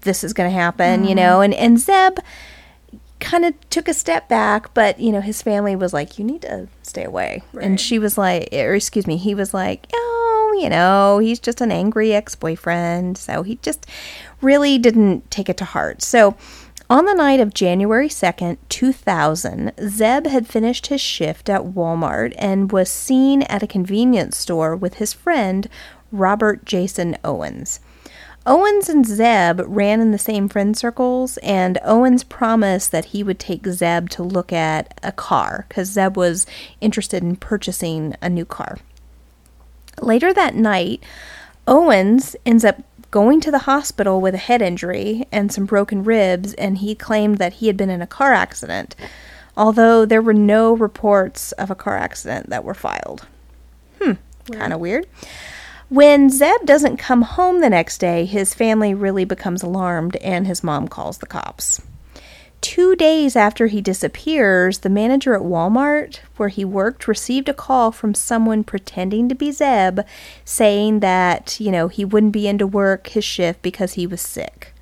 this 0.02 0.24
is 0.24 0.32
going 0.32 0.50
to 0.50 0.54
happen, 0.54 1.04
you 1.04 1.10
mm-hmm. 1.10 1.16
know. 1.16 1.40
And, 1.40 1.54
and 1.54 1.78
Zeb 1.78 2.18
kind 3.20 3.44
of 3.44 3.54
took 3.70 3.86
a 3.86 3.94
step 3.94 4.28
back, 4.28 4.72
but, 4.74 4.98
you 4.98 5.12
know, 5.12 5.20
his 5.20 5.42
family 5.42 5.76
was 5.76 5.92
like, 5.92 6.18
you 6.18 6.24
need 6.24 6.42
to 6.42 6.68
stay 6.82 7.04
away. 7.04 7.42
And 7.60 7.80
she 7.80 7.98
was 7.98 8.16
like, 8.16 8.48
or 8.52 8.74
excuse 8.74 9.06
me, 9.06 9.16
he 9.16 9.34
was 9.34 9.52
like, 9.52 9.86
oh, 9.92 10.58
you 10.60 10.68
know, 10.68 11.18
he's 11.18 11.38
just 11.38 11.60
an 11.60 11.70
angry 11.70 12.14
ex 12.14 12.34
boyfriend. 12.34 13.18
So 13.18 13.42
he 13.42 13.56
just 13.56 13.86
really 14.40 14.78
didn't 14.78 15.30
take 15.30 15.48
it 15.48 15.56
to 15.58 15.64
heart. 15.64 16.02
So, 16.02 16.36
on 16.88 17.04
the 17.04 17.14
night 17.14 17.38
of 17.38 17.54
January 17.54 18.08
2nd, 18.08 18.56
2000, 18.68 19.70
Zeb 19.80 20.26
had 20.26 20.48
finished 20.48 20.88
his 20.88 21.00
shift 21.00 21.48
at 21.48 21.62
Walmart 21.62 22.34
and 22.36 22.72
was 22.72 22.90
seen 22.90 23.42
at 23.42 23.62
a 23.62 23.68
convenience 23.68 24.36
store 24.36 24.74
with 24.74 24.94
his 24.94 25.12
friend, 25.12 25.68
Robert 26.10 26.64
Jason 26.64 27.16
Owens. 27.22 27.78
Owens 28.46 28.88
and 28.88 29.04
Zeb 29.04 29.60
ran 29.66 30.00
in 30.00 30.12
the 30.12 30.18
same 30.18 30.48
friend 30.48 30.76
circles, 30.76 31.36
and 31.38 31.78
Owens 31.84 32.24
promised 32.24 32.90
that 32.90 33.06
he 33.06 33.22
would 33.22 33.38
take 33.38 33.66
Zeb 33.66 34.08
to 34.10 34.22
look 34.22 34.52
at 34.52 34.98
a 35.02 35.12
car 35.12 35.66
because 35.68 35.88
Zeb 35.88 36.16
was 36.16 36.46
interested 36.80 37.22
in 37.22 37.36
purchasing 37.36 38.16
a 38.22 38.30
new 38.30 38.46
car. 38.46 38.78
Later 40.00 40.32
that 40.32 40.54
night, 40.54 41.04
Owens 41.66 42.34
ends 42.46 42.64
up 42.64 42.82
going 43.10 43.40
to 43.42 43.50
the 43.50 43.58
hospital 43.60 44.20
with 44.20 44.34
a 44.34 44.38
head 44.38 44.62
injury 44.62 45.26
and 45.30 45.52
some 45.52 45.66
broken 45.66 46.02
ribs, 46.02 46.54
and 46.54 46.78
he 46.78 46.94
claimed 46.94 47.38
that 47.38 47.54
he 47.54 47.66
had 47.66 47.76
been 47.76 47.90
in 47.90 48.00
a 48.00 48.06
car 48.06 48.32
accident, 48.32 48.96
although 49.54 50.06
there 50.06 50.22
were 50.22 50.32
no 50.32 50.72
reports 50.72 51.52
of 51.52 51.70
a 51.70 51.74
car 51.74 51.98
accident 51.98 52.48
that 52.48 52.64
were 52.64 52.74
filed. 52.74 53.26
Hmm, 54.00 54.12
kind 54.50 54.72
of 54.72 54.80
weird. 54.80 55.06
When 55.90 56.30
Zeb 56.30 56.66
doesn't 56.66 56.98
come 56.98 57.22
home 57.22 57.60
the 57.60 57.68
next 57.68 57.98
day, 57.98 58.24
his 58.24 58.54
family 58.54 58.94
really 58.94 59.24
becomes 59.24 59.60
alarmed 59.60 60.14
and 60.16 60.46
his 60.46 60.62
mom 60.62 60.86
calls 60.86 61.18
the 61.18 61.26
cops. 61.26 61.82
Two 62.60 62.94
days 62.94 63.34
after 63.34 63.66
he 63.66 63.80
disappears, 63.80 64.78
the 64.78 64.88
manager 64.88 65.34
at 65.34 65.40
Walmart, 65.40 66.20
where 66.36 66.48
he 66.48 66.64
worked, 66.64 67.08
received 67.08 67.48
a 67.48 67.54
call 67.54 67.90
from 67.90 68.14
someone 68.14 68.62
pretending 68.62 69.28
to 69.28 69.34
be 69.34 69.50
Zeb 69.50 70.00
saying 70.44 71.00
that, 71.00 71.58
you 71.58 71.72
know, 71.72 71.88
he 71.88 72.04
wouldn't 72.04 72.32
be 72.32 72.46
into 72.46 72.68
work 72.68 73.08
his 73.08 73.24
shift 73.24 73.60
because 73.60 73.94
he 73.94 74.06
was 74.06 74.20
sick. 74.20 74.72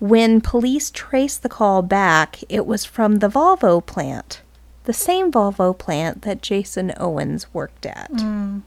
When 0.00 0.40
police 0.40 0.90
traced 0.90 1.44
the 1.44 1.48
call 1.48 1.82
back, 1.82 2.42
it 2.48 2.66
was 2.66 2.84
from 2.84 3.16
the 3.16 3.28
Volvo 3.28 3.84
plant, 3.84 4.42
the 4.84 4.92
same 4.92 5.30
Volvo 5.30 5.76
plant 5.76 6.22
that 6.22 6.42
Jason 6.42 6.92
Owens 6.96 7.46
worked 7.54 7.86
at. 7.86 8.10
Mm. 8.10 8.62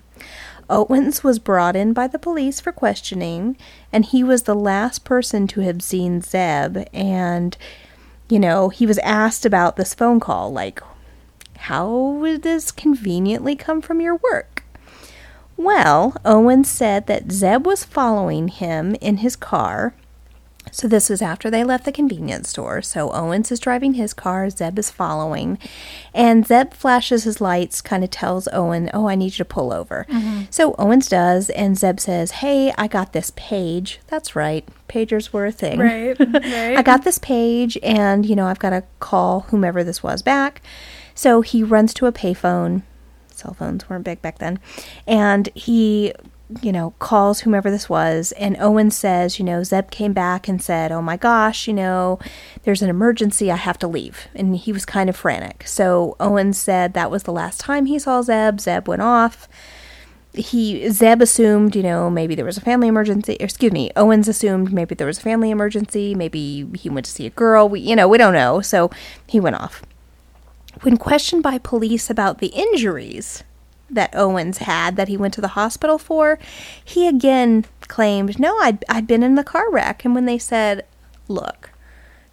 Owens 0.70 1.24
was 1.24 1.40
brought 1.40 1.76
in 1.76 1.94
by 1.94 2.08
the 2.08 2.20
police 2.20 2.60
for 2.60 2.72
questioning, 2.72 3.58
and 3.92 4.06
he 4.06 4.24
was 4.24 4.44
the 4.44 4.56
last 4.56 5.04
person 5.04 5.48
to 5.48 5.62
have 5.62 5.82
seen 5.82 6.22
Zeb. 6.22 6.86
And, 6.94 7.58
you 8.30 8.40
know, 8.40 8.70
he 8.70 8.86
was 8.86 9.00
asked 9.00 9.46
about 9.46 9.76
this 9.76 9.94
phone 9.94 10.20
call 10.20 10.52
like, 10.52 10.82
how 11.58 11.90
would 11.90 12.44
this 12.44 12.72
conveniently 12.72 13.56
come 13.56 13.82
from 13.82 14.00
your 14.00 14.16
work? 14.16 14.64
Well, 15.58 16.16
Owens 16.24 16.70
said 16.70 17.08
that 17.08 17.32
Zeb 17.34 17.66
was 17.66 17.84
following 17.84 18.48
him 18.48 18.96
in 19.02 19.18
his 19.18 19.36
car. 19.36 19.94
So 20.72 20.88
this 20.88 21.10
was 21.10 21.22
after 21.22 21.50
they 21.50 21.64
left 21.64 21.86
the 21.86 21.92
convenience 21.92 22.50
store. 22.50 22.82
So 22.82 23.12
Owens 23.12 23.52
is 23.52 23.60
driving 23.60 23.94
his 23.94 24.14
car, 24.14 24.50
Zeb 24.50 24.78
is 24.80 24.90
following, 24.90 25.58
and 26.14 26.46
Zeb 26.46 26.74
flashes 26.74 27.24
his 27.24 27.42
lights, 27.42 27.82
kind 27.82 28.04
of 28.04 28.10
tells 28.10 28.48
Owen, 28.54 28.90
"Oh, 28.94 29.08
I 29.08 29.16
need 29.16 29.34
you 29.34 29.38
to 29.38 29.46
pull 29.46 29.72
over." 29.74 30.06
Mm-hmm. 30.10 30.44
So 30.50 30.76
Owens 30.78 31.08
does, 31.08 31.50
and 31.52 31.78
Zeb 31.78 32.00
says, 32.00 32.32
"Hey, 32.32 32.74
I 32.78 32.88
got 32.88 33.14
this 33.14 33.32
page." 33.36 34.00
That's 34.08 34.36
right, 34.36 34.68
pagers 34.88 35.32
were 35.32 35.46
a 35.46 35.52
thing. 35.52 35.80
Right. 35.80 36.18
Right. 36.50 36.78
I 36.78 36.82
got 36.82 37.04
this 37.04 37.18
page, 37.20 37.78
and 37.84 38.26
you 38.26 38.36
know 38.36 38.48
I've 38.48 38.60
got 38.60 38.70
to 38.72 38.84
call 39.00 39.42
whomever 39.50 39.84
this 39.84 40.02
was 40.02 40.22
back. 40.22 40.62
So 41.14 41.42
he 41.42 41.64
runs 41.64 41.94
to 41.96 42.06
a 42.06 42.12
payphone. 42.12 42.84
Cell 43.34 43.54
phones 43.54 43.90
weren't 43.90 44.06
big 44.06 44.22
back 44.22 44.40
then, 44.40 44.60
and 45.08 45.50
he, 45.56 46.14
you 46.62 46.72
know, 46.72 46.94
calls 47.00 47.41
whomever 47.41 47.70
this 47.70 47.89
was. 47.89 48.32
And 48.34 48.58
Owen 48.60 48.91
says, 48.91 49.38
you 49.38 49.46
know, 49.46 49.63
Zeb 49.63 49.91
came 49.91 50.13
back 50.13 50.48
and 50.48 50.62
said, 50.62 50.91
"Oh 50.91 51.01
my 51.01 51.18
gosh, 51.18 51.68
you 51.68 51.74
know, 51.74 52.20
there's 52.63 52.82
an 52.82 52.89
emergency. 52.89 53.51
I 53.51 53.56
have 53.56 53.77
to 53.79 53.88
leave." 53.88 54.27
And 54.34 54.56
he 54.56 54.72
was 54.72 54.86
kind 54.86 55.10
of 55.10 55.15
frantic. 55.15 55.68
So 55.68 56.15
Owen 56.20 56.53
said 56.53 56.94
that 56.94 57.12
was 57.12 57.24
the 57.24 57.34
last 57.34 57.60
time 57.60 57.86
he 57.86 58.00
saw 58.00 58.22
Zeb. 58.22 58.60
Zeb 58.60 58.88
went 58.88 59.01
off 59.01 59.48
he 60.34 60.89
Zeb 60.89 61.22
assumed, 61.22 61.75
you 61.75 61.84
know, 61.84 62.10
maybe 62.10 62.36
there 62.36 62.46
was 62.46 62.58
a 62.58 62.62
family 62.62 62.88
emergency. 62.88 63.36
Excuse 63.39 63.72
me, 63.72 63.91
Owens 63.96 64.27
assumed 64.27 64.72
maybe 64.72 64.96
there 64.96 65.08
was 65.08 65.18
a 65.18 65.22
family 65.22 65.50
emergency. 65.50 66.13
Maybe 66.13 66.68
he 66.75 66.89
went 66.89 67.06
to 67.06 67.12
see 67.12 67.25
a 67.25 67.32
girl. 67.32 67.68
We, 67.68 67.79
you 67.79 67.96
know, 67.96 68.08
we 68.08 68.18
don't 68.18 68.34
know. 68.34 68.62
So 68.62 68.91
he 69.27 69.39
went 69.39 69.56
off. 69.56 69.82
When 70.82 70.98
questioned 70.98 71.44
by 71.44 71.58
police 71.58 72.10
about 72.10 72.38
the 72.38 72.48
injuries 72.48 73.44
that 73.89 74.15
Owens 74.15 74.60
had 74.60 74.96
that 74.96 75.08
he 75.08 75.17
went 75.17 75.34
to 75.36 75.41
the 75.41 75.50
hospital 75.50 75.98
for, 75.98 76.39
he 76.84 77.08
again 77.08 77.65
claimed, 77.88 78.39
"No, 78.39 78.58
I'd 78.60 78.84
I'd 78.89 79.08
been 79.08 79.24
in 79.24 79.36
the 79.36 79.43
car 79.43 79.69
wreck." 79.72 80.05
And 80.05 80.13
when 80.15 80.25
they 80.25 80.38
said, 80.38 80.86
"Look, 81.27 81.72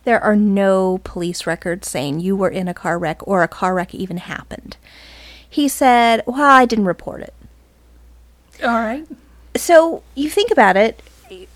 there 0.04 0.22
are 0.22 0.36
no 0.36 1.00
police 1.04 1.46
records 1.46 1.88
saying 1.88 2.20
you 2.20 2.36
were 2.36 2.50
in 2.50 2.68
a 2.68 2.74
car 2.74 2.98
wreck 2.98 3.26
or 3.26 3.42
a 3.42 3.48
car 3.48 3.74
wreck 3.74 3.94
even 3.94 4.18
happened," 4.18 4.76
he 5.48 5.68
said, 5.68 6.22
"Well, 6.26 6.40
I 6.42 6.64
didn't 6.66 6.84
report 6.86 7.22
it." 7.22 7.34
All 8.62 8.70
right. 8.70 9.06
So 9.56 10.02
you 10.14 10.28
think 10.30 10.50
about 10.50 10.76
it, 10.76 11.02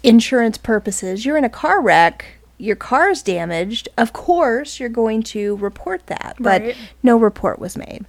insurance 0.03 0.57
purposes, 0.59 1.25
you're 1.27 1.37
in 1.37 1.45
a 1.45 1.51
car 1.51 1.81
wreck, 1.81 2.25
your 2.57 2.77
car's 2.77 3.23
damaged, 3.23 3.89
of 3.99 4.13
course 4.13 4.81
you're 4.81 4.89
going 4.89 5.23
to 5.23 5.57
report 5.57 6.07
that, 6.07 6.37
but 6.39 6.63
Right. 6.63 6.77
no 7.03 7.17
report 7.19 7.59
was 7.59 7.77
made. 7.77 8.05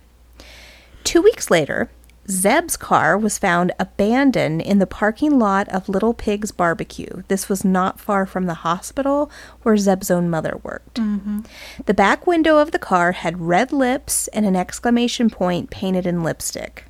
Two 1.03 1.21
weeks 1.21 1.51
later, 1.51 1.89
Zeb's 2.29 2.77
car 2.77 3.17
was 3.17 3.37
found 3.37 3.73
abandoned 3.79 4.61
in 4.61 4.79
the 4.79 4.87
parking 4.87 5.39
lot 5.39 5.67
of 5.69 5.89
Little 5.89 6.13
Pig's 6.13 6.51
Barbecue. 6.51 7.23
This 7.27 7.49
was 7.49 7.65
not 7.65 7.99
far 7.99 8.25
from 8.25 8.45
the 8.45 8.53
hospital 8.53 9.29
where 9.63 9.75
Zeb's 9.75 10.11
own 10.11 10.29
mother 10.29 10.59
worked. 10.63 10.95
Mm-hmm. 10.95 11.41
The 11.85 11.93
back 11.93 12.25
window 12.27 12.59
of 12.59 12.71
the 12.71 12.79
car 12.79 13.11
had 13.13 13.41
red 13.41 13.73
lips 13.73 14.27
and 14.29 14.45
an 14.45 14.55
exclamation 14.55 15.29
point 15.29 15.71
painted 15.71 16.05
in 16.05 16.23
lipstick. 16.23 16.85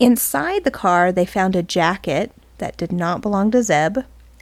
Inside 0.00 0.64
the 0.64 0.70
car, 0.70 1.12
they 1.12 1.26
found 1.26 1.54
a 1.54 1.62
jacket 1.62 2.32
that 2.58 2.76
did 2.76 2.92
not 2.92 3.20
belong 3.20 3.50
to 3.52 3.62
Zeb, 3.62 3.98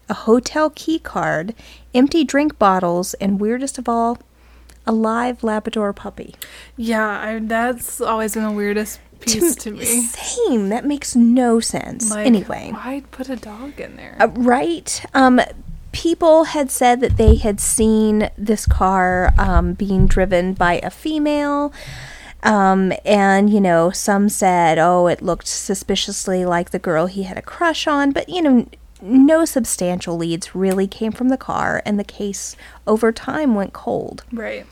a 0.08 0.14
hotel 0.14 0.70
key 0.70 0.98
card, 0.98 1.54
empty 1.94 2.24
drink 2.24 2.58
bottles, 2.58 3.14
and 3.14 3.40
weirdest 3.40 3.78
of 3.78 3.88
all, 3.88 4.18
a 4.86 4.92
live 4.92 5.42
Labrador 5.42 5.92
puppy. 5.92 6.34
Yeah, 6.76 7.06
I, 7.06 7.38
that's 7.38 8.00
always 8.00 8.34
been 8.34 8.44
the 8.44 8.50
weirdest 8.50 9.00
piece 9.20 9.54
to 9.56 9.70
me. 9.70 9.84
Same. 9.84 10.68
That 10.68 10.84
makes 10.84 11.16
no 11.16 11.60
sense. 11.60 12.10
Like, 12.10 12.26
anyway. 12.26 12.70
why 12.72 13.02
put 13.10 13.28
a 13.28 13.36
dog 13.36 13.80
in 13.80 13.96
there? 13.96 14.16
Uh, 14.20 14.28
right. 14.28 15.04
Um, 15.14 15.40
people 15.92 16.44
had 16.44 16.70
said 16.70 17.00
that 17.00 17.16
they 17.16 17.36
had 17.36 17.60
seen 17.60 18.30
this 18.36 18.66
car 18.66 19.32
um, 19.38 19.74
being 19.74 20.06
driven 20.06 20.52
by 20.52 20.80
a 20.82 20.90
female. 20.90 21.72
Um, 22.42 22.92
and, 23.06 23.48
you 23.48 23.60
know, 23.60 23.90
some 23.90 24.28
said, 24.28 24.78
oh, 24.78 25.06
it 25.06 25.22
looked 25.22 25.46
suspiciously 25.46 26.44
like 26.44 26.70
the 26.70 26.78
girl 26.78 27.06
he 27.06 27.22
had 27.22 27.38
a 27.38 27.42
crush 27.42 27.86
on. 27.86 28.12
But, 28.12 28.28
you 28.28 28.42
know, 28.42 28.66
no 29.04 29.44
substantial 29.44 30.16
leads 30.16 30.54
really 30.54 30.87
came 30.87 31.12
from 31.12 31.28
the 31.28 31.37
car, 31.37 31.82
and 31.84 31.99
the 31.99 32.04
case 32.04 32.56
over 32.87 33.12
time 33.12 33.54
went 33.54 33.73
cold. 33.73 34.25
right. 34.32 34.66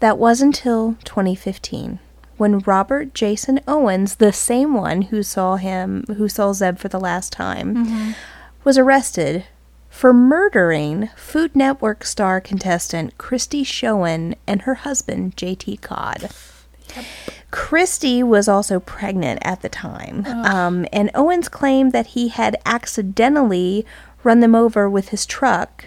That 0.00 0.18
was 0.18 0.42
until 0.42 0.96
2015 1.04 1.98
when 2.36 2.58
Robert 2.60 3.14
Jason 3.14 3.60
Owens, 3.66 4.16
the 4.16 4.32
same 4.32 4.74
one 4.74 5.02
who 5.02 5.22
saw 5.22 5.56
him, 5.56 6.04
who 6.16 6.28
saw 6.28 6.52
Zeb 6.52 6.78
for 6.78 6.88
the 6.88 7.00
last 7.00 7.32
time, 7.32 7.74
mm-hmm. 7.74 8.10
was 8.64 8.76
arrested 8.76 9.44
for 9.88 10.12
murdering 10.12 11.08
Food 11.16 11.54
Network 11.54 12.04
star 12.04 12.40
contestant 12.40 13.16
Christy 13.18 13.62
Schoen 13.62 14.34
and 14.46 14.62
her 14.62 14.74
husband 14.74 15.36
JT 15.36 15.80
Codd. 15.80 16.30
Christy 17.54 18.20
was 18.24 18.48
also 18.48 18.80
pregnant 18.80 19.38
at 19.42 19.62
the 19.62 19.68
time, 19.68 20.26
um, 20.26 20.86
and 20.92 21.08
Owens 21.14 21.48
claimed 21.48 21.92
that 21.92 22.08
he 22.08 22.26
had 22.26 22.56
accidentally 22.66 23.86
run 24.24 24.40
them 24.40 24.56
over 24.56 24.90
with 24.90 25.10
his 25.10 25.24
truck 25.24 25.84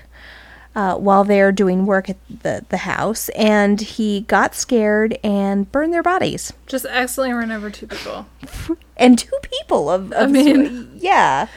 uh, 0.78 0.96
while 0.96 1.26
they're 1.26 1.52
doing 1.52 1.86
work 1.86 2.10
at 2.10 2.16
the, 2.30 2.64
the 2.70 2.78
house, 2.78 3.28
and 3.30 3.82
he 3.82 4.22
got 4.22 4.56
scared 4.56 5.20
and 5.26 5.70
burned 5.70 5.92
their 5.94 6.02
bodies. 6.02 6.54
Just 6.68 6.86
accidentally 6.86 7.34
run 7.38 7.52
over 7.52 7.70
two 7.70 7.88
people. 7.88 8.28
And 8.96 9.20
two 9.20 9.38
people 9.42 9.90
of, 9.90 10.12
of 10.14 10.32
mean- 10.32 10.92
yeah. 10.96 11.48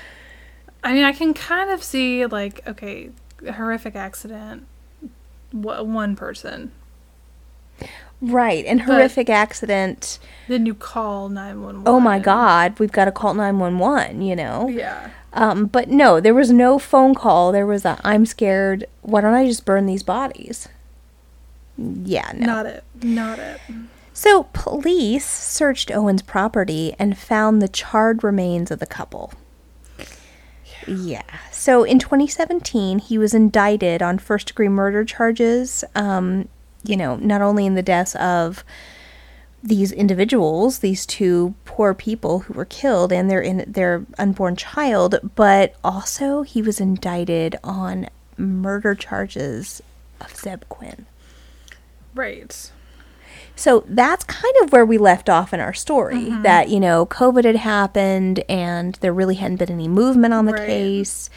I 0.83 0.93
mean, 0.93 1.05
I 1.05 1.13
can 1.13 1.35
kind 1.35 1.71
of 1.71 1.85
see 1.85 2.27
like, 2.27 2.67
okay, 2.67 3.11
horrific 3.55 3.95
accident. 3.95 4.67
One 5.53 6.17
person. 6.17 6.73
Right, 8.23 8.67
and 8.67 8.83
horrific 8.83 9.31
accident. 9.31 10.19
Then 10.47 10.67
you 10.67 10.75
call 10.75 11.29
nine 11.29 11.63
one 11.63 11.77
one. 11.77 11.89
Oh 11.89 12.01
my 12.01 12.19
God, 12.19 12.79
we've 12.79 12.93
got 12.93 13.07
to 13.07 13.13
call 13.13 13.33
911, 13.33 14.21
you 14.21 14.37
know? 14.37 14.69
Yeah. 14.69 15.11
Um, 15.33 15.67
but 15.67 15.89
no, 15.89 16.21
there 16.21 16.35
was 16.35 16.51
no 16.51 16.79
phone 16.79 17.15
call. 17.15 17.53
There 17.53 17.67
was 17.67 17.85
a, 17.85 17.99
I'm 18.05 18.27
scared. 18.27 18.85
Why 19.03 19.21
don't 19.21 19.35
I 19.35 19.47
just 19.47 19.65
burn 19.65 19.87
these 19.87 20.03
bodies? 20.03 20.69
Yeah, 21.79 22.33
no. 22.35 22.47
Not 22.47 22.67
it. 22.67 22.85
Not 23.03 23.39
it. 23.39 23.61
So, 24.13 24.49
police 24.53 25.25
searched 25.25 25.91
Owen's 25.91 26.21
property 26.21 26.95
and 26.99 27.17
found 27.17 27.63
the 27.63 27.69
charred 27.69 28.23
remains 28.23 28.71
of 28.71 28.81
the 28.81 28.87
couple. 28.87 29.33
Yeah. 30.87 31.23
So, 31.51 31.85
in 31.85 31.99
2017, 31.99 32.99
he 32.99 33.17
was 33.17 33.33
indicted 33.33 34.03
on 34.03 34.19
first 34.19 34.49
degree 34.49 34.69
murder 34.69 35.05
charges. 35.05 35.85
Um, 35.95 36.49
you 36.85 36.97
know, 36.97 37.17
not 37.17 37.43
only 37.43 37.67
in 37.67 37.75
the 37.75 37.83
deaths 37.83 38.15
of 38.17 38.65
these 39.63 39.93
individuals, 39.93 40.79
these 40.79 41.05
two 41.05 41.55
poor 41.65 41.93
people 41.93 42.41
who 42.41 42.55
were 42.55 42.65
killed 42.65 43.13
and 43.13 43.31
their 43.31 43.41
in 43.43 43.65
their 43.71 44.07
unborn 44.19 44.57
child, 44.57 45.19
but 45.35 45.75
also 45.85 46.43
he 46.43 46.63
was 46.63 46.81
indicted 46.81 47.57
on 47.63 48.09
murder 48.39 48.95
charges 48.95 49.83
of 50.21 50.35
Zeb 50.35 50.65
Quinn. 50.69 51.07
Right. 52.15 52.71
So 53.55 53.85
that's 53.87 54.25
kind 54.25 54.55
of 54.63 54.73
where 54.73 54.87
we 54.87 54.97
left 54.97 55.29
off 55.29 55.53
in 55.53 55.61
our 55.61 55.75
story 55.75 56.15
mm-hmm. 56.15 56.43
that, 56.43 56.71
you 56.71 56.81
know, 56.81 57.05
COVID 57.05 57.45
had 57.45 57.57
happened 57.57 58.43
and 58.49 58.95
there 58.97 59.13
really 59.13 59.35
hadn't 59.35 59.59
been 59.59 59.71
any 59.71 59.89
movement 59.89 60.33
on 60.33 60.47
the 60.47 60.55
Right. 60.55 60.67
case 60.67 61.29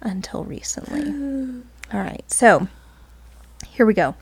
until 0.00 0.44
recently. 0.44 1.62
All 1.92 2.00
right. 2.00 2.24
So 2.30 2.68
here 3.74 3.86
we 3.86 3.94
go. 3.94 4.14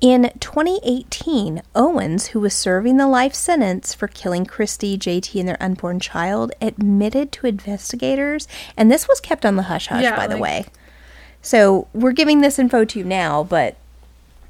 In 0.00 0.30
2018, 0.40 1.60
Owens, 1.74 2.28
who 2.28 2.40
was 2.40 2.54
serving 2.54 2.96
the 2.96 3.06
life 3.06 3.34
sentence 3.34 3.92
for 3.94 4.08
killing 4.08 4.46
Christy, 4.46 4.96
JT, 4.96 5.38
and 5.38 5.46
their 5.48 5.62
unborn 5.62 6.00
child, 6.00 6.52
admitted 6.60 7.32
to 7.32 7.46
investigators, 7.46 8.48
and 8.78 8.90
this 8.90 9.06
was 9.06 9.20
kept 9.20 9.44
on 9.44 9.56
the 9.56 9.64
hush 9.64 9.88
hush, 9.88 10.02
Yeah, 10.02 10.16
by 10.16 10.26
the 10.26 10.38
way. 10.38 10.64
So 11.42 11.86
we're 11.92 12.12
giving 12.12 12.40
this 12.40 12.58
info 12.58 12.84
to 12.86 12.98
you 12.98 13.04
now, 13.04 13.44
but 13.44 13.76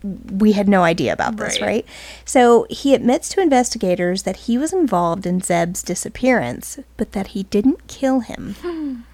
we 0.03 0.53
had 0.53 0.69
no 0.69 0.83
idea 0.83 1.13
about 1.13 1.37
this, 1.37 1.61
Right. 1.61 1.67
right? 1.67 1.87
So 2.25 2.67
he 2.71 2.95
admits 2.95 3.29
to 3.31 3.41
investigators 3.41 4.23
that 4.23 4.37
he 4.37 4.57
was 4.57 4.73
involved 4.73 5.27
in 5.27 5.41
Zeb's 5.41 5.83
disappearance, 5.83 6.79
but 6.97 7.13
that 7.13 7.29
he 7.29 7.43
didn't 7.45 7.87
kill 7.89 8.21
him. 8.21 9.05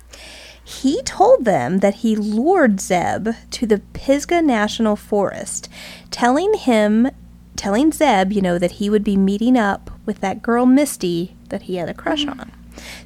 he 0.66 1.00
told 1.02 1.44
them 1.44 1.78
that 1.78 1.96
he 1.96 2.16
lured 2.16 2.80
Zeb 2.80 3.28
to 3.52 3.66
the 3.66 3.78
Pisgah 3.92 4.42
National 4.42 4.96
Forest, 4.96 5.68
telling 6.10 6.54
him, 6.54 7.08
telling 7.54 7.92
Zeb, 7.92 8.32
you 8.32 8.42
know, 8.42 8.58
that 8.58 8.72
he 8.72 8.90
would 8.90 9.04
be 9.04 9.16
meeting 9.16 9.56
up 9.56 9.92
with 10.04 10.20
that 10.22 10.42
girl 10.42 10.66
Misty 10.66 11.36
that 11.50 11.62
he 11.62 11.76
had 11.76 11.88
a 11.88 11.94
crush 11.94 12.24
mm-hmm. 12.24 12.40
on. 12.40 12.52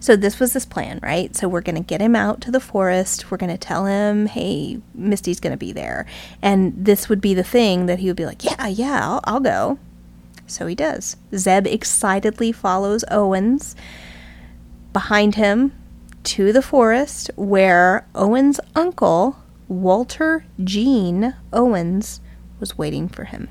So 0.01 0.17
this 0.17 0.41
was 0.41 0.55
this 0.55 0.65
plan, 0.65 1.01
right? 1.03 1.37
So 1.37 1.49
we're 1.49 1.61
going 1.61 1.77
to 1.77 1.83
get 1.83 2.01
him 2.01 2.17
out 2.17 2.41
to 2.41 2.51
the 2.51 2.61
forest. 2.61 3.31
We're 3.31 3.37
going 3.37 3.53
to 3.53 3.59
tell 3.59 3.85
him, 3.85 4.25
"Hey, 4.25 4.81
Misty's 4.95 5.39
going 5.39 5.53
to 5.53 5.59
be 5.59 5.73
there," 5.73 6.07
and 6.41 6.73
this 6.75 7.11
would 7.11 7.21
be 7.21 7.35
the 7.35 7.45
thing 7.45 7.85
that 7.85 7.99
he 7.99 8.07
would 8.07 8.17
be 8.17 8.25
like, 8.25 8.43
"Yeah, 8.43 8.69
yeah, 8.69 9.01
I'll, 9.07 9.21
I'll 9.25 9.41
go." 9.41 9.79
So 10.47 10.67
he 10.67 10.75
does. 10.75 11.17
Zeb 11.37 11.67
excitedly 11.67 12.53
follows 12.53 13.05
Owens 13.11 13.77
behind 14.95 15.35
him 15.35 15.73
to 16.25 16.53
the 16.53 16.63
forest 16.63 17.31
where 17.37 18.07
Owen's 18.15 18.61
uncle, 18.75 19.37
Walter 19.69 20.45
Gene 20.63 21.35
Owens, 21.53 22.21
was 22.59 22.77
waiting 22.77 23.09
for 23.09 23.25
him. 23.25 23.49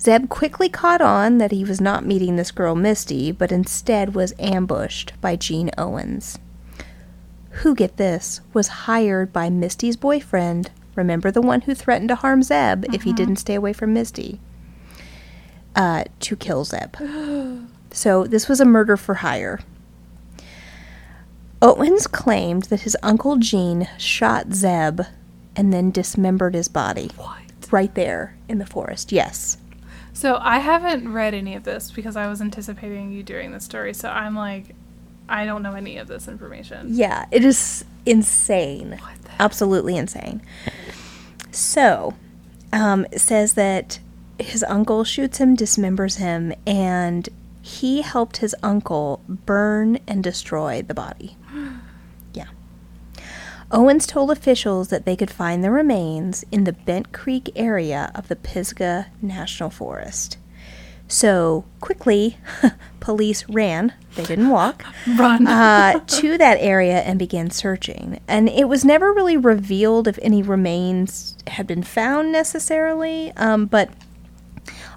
Zeb 0.00 0.28
quickly 0.28 0.68
caught 0.68 1.00
on 1.00 1.38
that 1.38 1.52
he 1.52 1.64
was 1.64 1.80
not 1.80 2.04
meeting 2.04 2.34
this 2.34 2.50
girl 2.50 2.74
Misty, 2.74 3.30
but 3.30 3.52
instead 3.52 4.16
was 4.16 4.34
ambushed 4.38 5.12
by 5.20 5.36
Jean 5.36 5.70
Owens, 5.78 6.40
who, 7.50 7.74
get 7.74 7.98
this, 7.98 8.40
was 8.52 8.66
hired 8.68 9.32
by 9.32 9.48
Misty's 9.48 9.96
boyfriend. 9.96 10.72
Remember 10.96 11.30
the 11.30 11.40
one 11.40 11.60
who 11.62 11.74
threatened 11.74 12.08
to 12.08 12.16
harm 12.16 12.42
Zeb 12.42 12.84
if 12.92 13.02
he 13.02 13.12
didn't 13.12 13.36
stay 13.36 13.54
away 13.54 13.72
from 13.72 13.92
Misty? 13.94 14.40
Uh, 15.76 16.04
to 16.18 16.34
kill 16.34 16.64
Zeb. 16.64 16.96
so 17.92 18.24
this 18.24 18.48
was 18.48 18.60
a 18.60 18.64
murder 18.64 18.96
for 18.96 19.14
hire. 19.14 19.60
Owens 21.62 22.06
claimed 22.08 22.64
that 22.64 22.80
his 22.80 22.96
uncle 23.02 23.36
Gene 23.36 23.88
shot 23.96 24.52
Zeb 24.52 25.02
and 25.54 25.72
then 25.72 25.90
dismembered 25.90 26.54
his 26.54 26.68
body 26.68 27.10
What? 27.16 27.38
right 27.70 27.94
there 27.94 28.36
in 28.48 28.58
the 28.58 28.66
forest. 28.66 29.12
Yes. 29.12 29.58
So 30.12 30.38
I 30.42 30.58
haven't 30.58 31.12
read 31.12 31.34
any 31.34 31.54
of 31.54 31.64
this 31.64 31.90
because 31.90 32.16
I 32.16 32.26
was 32.26 32.40
anticipating 32.40 33.12
you 33.12 33.22
doing 33.22 33.52
this 33.52 33.64
story. 33.64 33.94
So 33.94 34.08
I'm 34.08 34.34
like, 34.34 34.74
I 35.28 35.46
don't 35.46 35.62
know 35.62 35.74
any 35.74 35.96
of 35.98 36.08
this 36.08 36.28
information. 36.28 36.88
Yeah, 36.90 37.26
it 37.30 37.44
is 37.44 37.84
insane. 38.04 38.98
What 39.00 39.22
the 39.22 39.30
heck? 39.30 39.40
Absolutely 39.40 39.96
insane. 39.96 40.42
So, 41.52 42.14
um, 42.72 43.06
it 43.12 43.20
says 43.20 43.54
that 43.54 44.00
his 44.38 44.64
uncle 44.64 45.04
shoots 45.04 45.38
him, 45.38 45.56
dismembers 45.56 46.16
him, 46.16 46.52
and 46.66 47.28
he 47.62 48.02
helped 48.02 48.38
his 48.38 48.54
uncle 48.62 49.22
burn 49.28 49.98
and 50.06 50.22
destroy 50.22 50.82
the 50.82 50.94
body. 50.94 51.36
Yeah. 52.34 52.48
Owens 53.70 54.06
told 54.06 54.30
officials 54.30 54.88
that 54.88 55.04
they 55.04 55.16
could 55.16 55.30
find 55.30 55.62
the 55.62 55.70
remains 55.70 56.44
in 56.50 56.64
the 56.64 56.72
Bent 56.72 57.12
Creek 57.12 57.50
area 57.54 58.10
of 58.14 58.28
the 58.28 58.36
Pisgah 58.36 59.06
National 59.20 59.68
Forest. 59.70 60.38
So, 61.08 61.66
quickly, 61.80 62.38
police 63.00 63.46
ran, 63.50 63.92
they 64.14 64.24
didn't 64.24 64.48
walk, 64.48 64.82
Run. 65.18 65.46
uh, 65.46 66.00
to 66.06 66.38
that 66.38 66.56
area 66.58 67.00
and 67.00 67.18
began 67.18 67.50
searching. 67.50 68.18
And 68.26 68.48
it 68.48 68.66
was 68.66 68.82
never 68.82 69.12
really 69.12 69.36
revealed 69.36 70.08
if 70.08 70.18
any 70.22 70.42
remains 70.42 71.36
had 71.48 71.66
been 71.66 71.82
found 71.82 72.32
necessarily, 72.32 73.30
um, 73.36 73.66
but 73.66 73.90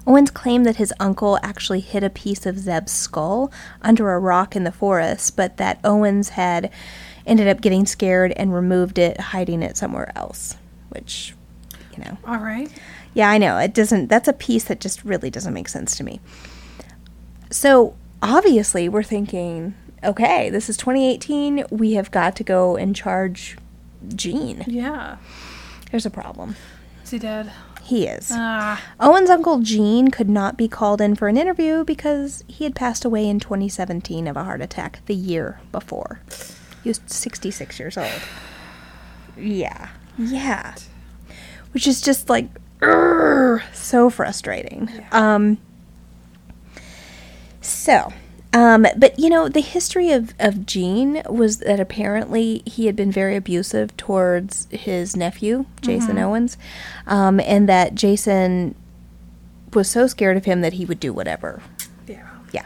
Owens 0.06 0.30
claimed 0.30 0.64
that 0.66 0.76
his 0.76 0.92
uncle 1.00 1.38
actually 1.42 1.80
hid 1.80 2.04
a 2.04 2.10
piece 2.10 2.46
of 2.46 2.58
Zeb's 2.58 2.92
skull 2.92 3.50
under 3.82 4.12
a 4.12 4.18
rock 4.20 4.54
in 4.54 4.64
the 4.64 4.72
forest, 4.72 5.36
but 5.36 5.56
that 5.56 5.80
Owens 5.82 6.30
had 6.30 6.70
ended 7.26 7.48
up 7.48 7.60
getting 7.60 7.86
scared 7.86 8.32
and 8.36 8.54
removed 8.54 8.98
it, 8.98 9.18
hiding 9.18 9.62
it 9.62 9.76
somewhere 9.76 10.12
else. 10.16 10.56
Which, 10.90 11.34
you 11.96 12.04
know, 12.04 12.18
All 12.24 12.38
right. 12.38 12.70
yeah, 13.14 13.28
I 13.28 13.38
know. 13.38 13.58
It 13.58 13.74
doesn't, 13.74 14.06
that's 14.06 14.28
a 14.28 14.32
piece 14.32 14.64
that 14.64 14.80
just 14.80 15.04
really 15.04 15.30
doesn't 15.30 15.52
make 15.52 15.68
sense 15.68 15.96
to 15.96 16.04
me. 16.04 16.20
So 17.50 17.96
obviously, 18.22 18.88
we're 18.88 19.02
thinking, 19.02 19.74
okay, 20.04 20.50
this 20.50 20.68
is 20.68 20.76
2018. 20.76 21.64
We 21.70 21.94
have 21.94 22.10
got 22.10 22.36
to 22.36 22.44
go 22.44 22.76
and 22.76 22.94
charge 22.94 23.56
Gene. 24.14 24.64
Yeah. 24.68 25.16
There's 25.90 26.06
a 26.06 26.10
problem. 26.10 26.54
Is 27.02 27.10
he 27.10 27.18
dead? 27.18 27.50
He 27.86 28.08
is. 28.08 28.30
Ah. 28.32 28.82
Owen's 28.98 29.30
uncle 29.30 29.60
Gene 29.60 30.10
could 30.10 30.28
not 30.28 30.56
be 30.56 30.66
called 30.66 31.00
in 31.00 31.14
for 31.14 31.28
an 31.28 31.36
interview 31.36 31.84
because 31.84 32.42
he 32.48 32.64
had 32.64 32.74
passed 32.74 33.04
away 33.04 33.28
in 33.28 33.38
2017 33.38 34.26
of 34.26 34.36
a 34.36 34.42
heart 34.42 34.60
attack 34.60 34.98
the 35.06 35.14
year 35.14 35.60
before. 35.70 36.18
He 36.82 36.90
was 36.90 37.00
66 37.06 37.78
years 37.78 37.96
old. 37.96 38.10
Yeah. 39.38 39.90
Yeah. 40.16 40.74
Which 41.72 41.86
is 41.86 42.00
just 42.00 42.30
like 42.30 42.48
urgh, 42.80 43.62
so 43.74 44.08
frustrating. 44.08 44.88
Um 45.12 45.58
so, 47.60 48.12
um, 48.56 48.86
but 48.96 49.18
you 49.18 49.28
know, 49.28 49.48
the 49.50 49.60
history 49.60 50.10
of, 50.12 50.32
of 50.38 50.64
Gene 50.64 51.22
was 51.28 51.58
that 51.58 51.78
apparently 51.78 52.62
he 52.64 52.86
had 52.86 52.96
been 52.96 53.12
very 53.12 53.36
abusive 53.36 53.94
towards 53.98 54.66
his 54.70 55.14
nephew, 55.14 55.66
Jason 55.82 56.16
Owens, 56.18 56.56
um, 57.06 57.38
and 57.40 57.68
that 57.68 57.94
Jason 57.94 58.74
was 59.74 59.90
so 59.90 60.06
scared 60.06 60.38
of 60.38 60.46
him 60.46 60.62
that 60.62 60.72
he 60.74 60.86
would 60.86 60.98
do 60.98 61.12
whatever. 61.12 61.60
Yeah. 62.06 62.26
Yeah. 62.50 62.64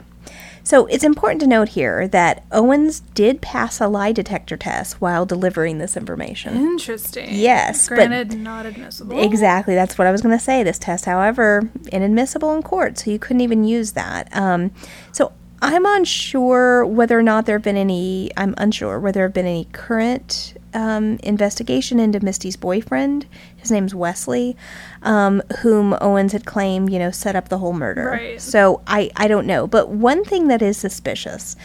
So 0.62 0.86
it's 0.86 1.02
important 1.02 1.40
to 1.40 1.48
note 1.48 1.70
here 1.70 2.06
that 2.06 2.44
Owens 2.52 3.00
did 3.00 3.40
pass 3.40 3.80
a 3.80 3.88
lie 3.88 4.12
detector 4.12 4.56
test 4.56 5.00
while 5.00 5.26
delivering 5.26 5.78
this 5.78 5.96
information. 5.96 6.54
Interesting. 6.56 7.30
Yes, 7.32 7.88
but- 7.88 7.96
Granted, 7.96 8.38
not 8.38 8.64
admissible. 8.64 9.18
Exactly. 9.20 9.74
That's 9.74 9.98
what 9.98 10.06
I 10.06 10.12
was 10.12 10.22
going 10.22 10.38
to 10.38 10.44
say. 10.44 10.62
This 10.62 10.78
test, 10.78 11.06
however, 11.06 11.68
inadmissible 11.90 12.54
in 12.54 12.62
court, 12.62 12.96
so 12.98 13.10
you 13.10 13.18
couldn't 13.18 13.40
even 13.40 13.64
use 13.64 13.90
that. 13.92 14.28
Um, 14.36 14.70
so 15.10 15.32
I'm 15.62 15.84
unsure 15.84 16.86
whether 16.86 17.18
or 17.18 17.22
not 17.22 17.44
there 17.46 17.56
have 17.56 17.62
been 17.62 17.76
any. 17.76 18.30
I'm 18.36 18.54
unsure 18.56 18.98
whether 18.98 19.14
there 19.14 19.24
have 19.24 19.34
been 19.34 19.46
any 19.46 19.66
current 19.72 20.54
um, 20.72 21.18
investigation 21.22 22.00
into 22.00 22.24
Misty's 22.24 22.56
boyfriend. 22.56 23.26
His 23.56 23.70
name's 23.70 23.94
Wesley, 23.94 24.56
um, 25.02 25.42
whom 25.60 25.94
Owens 26.00 26.32
had 26.32 26.46
claimed, 26.46 26.92
you 26.92 26.98
know, 26.98 27.10
set 27.10 27.36
up 27.36 27.48
the 27.48 27.58
whole 27.58 27.74
murder. 27.74 28.10
Right. 28.10 28.40
So 28.40 28.80
I 28.86 29.10
I 29.16 29.28
don't 29.28 29.46
know. 29.46 29.66
But 29.66 29.90
one 29.90 30.24
thing 30.24 30.48
that 30.48 30.62
is 30.62 30.76
suspicious. 30.76 31.56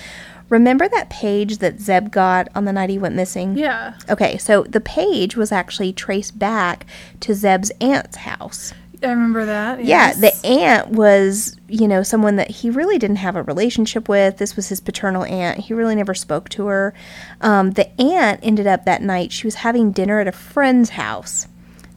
Remember 0.49 0.87
that 0.87 1.09
page 1.09 1.57
that 1.57 1.79
Zeb 1.79 2.11
got 2.11 2.49
on 2.53 2.65
the 2.65 2.73
night 2.73 2.91
he 2.91 2.99
went 2.99 3.15
missing? 3.15 3.57
Yeah. 3.57 3.95
Okay, 4.07 4.37
so 4.37 4.61
the 4.63 4.79
page 4.79 5.35
was 5.35 5.51
actually 5.51 5.91
traced 5.91 6.37
back 6.37 6.85
to 7.21 7.33
Zeb's 7.33 7.71
aunt's 7.81 8.17
house. 8.17 8.71
I 9.03 9.09
remember 9.09 9.45
that. 9.45 9.83
Yeah, 9.83 10.13
the 10.13 10.35
aunt 10.45 10.89
was, 10.89 11.57
you 11.67 11.87
know, 11.87 12.03
someone 12.03 12.35
that 12.37 12.49
he 12.49 12.69
really 12.69 12.97
didn't 12.97 13.17
have 13.17 13.35
a 13.35 13.43
relationship 13.43 14.07
with. 14.09 14.37
This 14.37 14.55
was 14.55 14.69
his 14.69 14.79
paternal 14.79 15.23
aunt. 15.23 15.59
He 15.59 15.73
really 15.73 15.95
never 15.95 16.13
spoke 16.13 16.49
to 16.49 16.67
her. 16.67 16.93
Um, 17.41 17.71
the 17.71 17.89
aunt 18.01 18.39
ended 18.43 18.67
up 18.67 18.85
that 18.85 19.01
night, 19.01 19.31
she 19.31 19.47
was 19.47 19.55
having 19.55 19.91
dinner 19.91 20.19
at 20.19 20.27
a 20.27 20.31
friend's 20.31 20.91
house. 20.91 21.47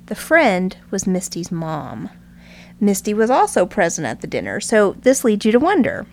The 0.07 0.15
friend 0.15 0.77
was 0.91 1.07
Misty's 1.07 1.53
mom. 1.53 2.11
Misty 2.81 3.13
was 3.13 3.31
also 3.31 3.67
present 3.67 4.07
at 4.07 4.21
the 4.21 4.27
dinner. 4.27 4.61
So 4.61 4.93
this 5.03 5.25
leads 5.25 5.45
you 5.45 5.53
to 5.53 5.59
wonder 5.59 6.07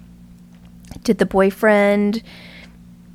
did 1.03 1.17
the 1.17 1.25
boyfriend 1.25 2.23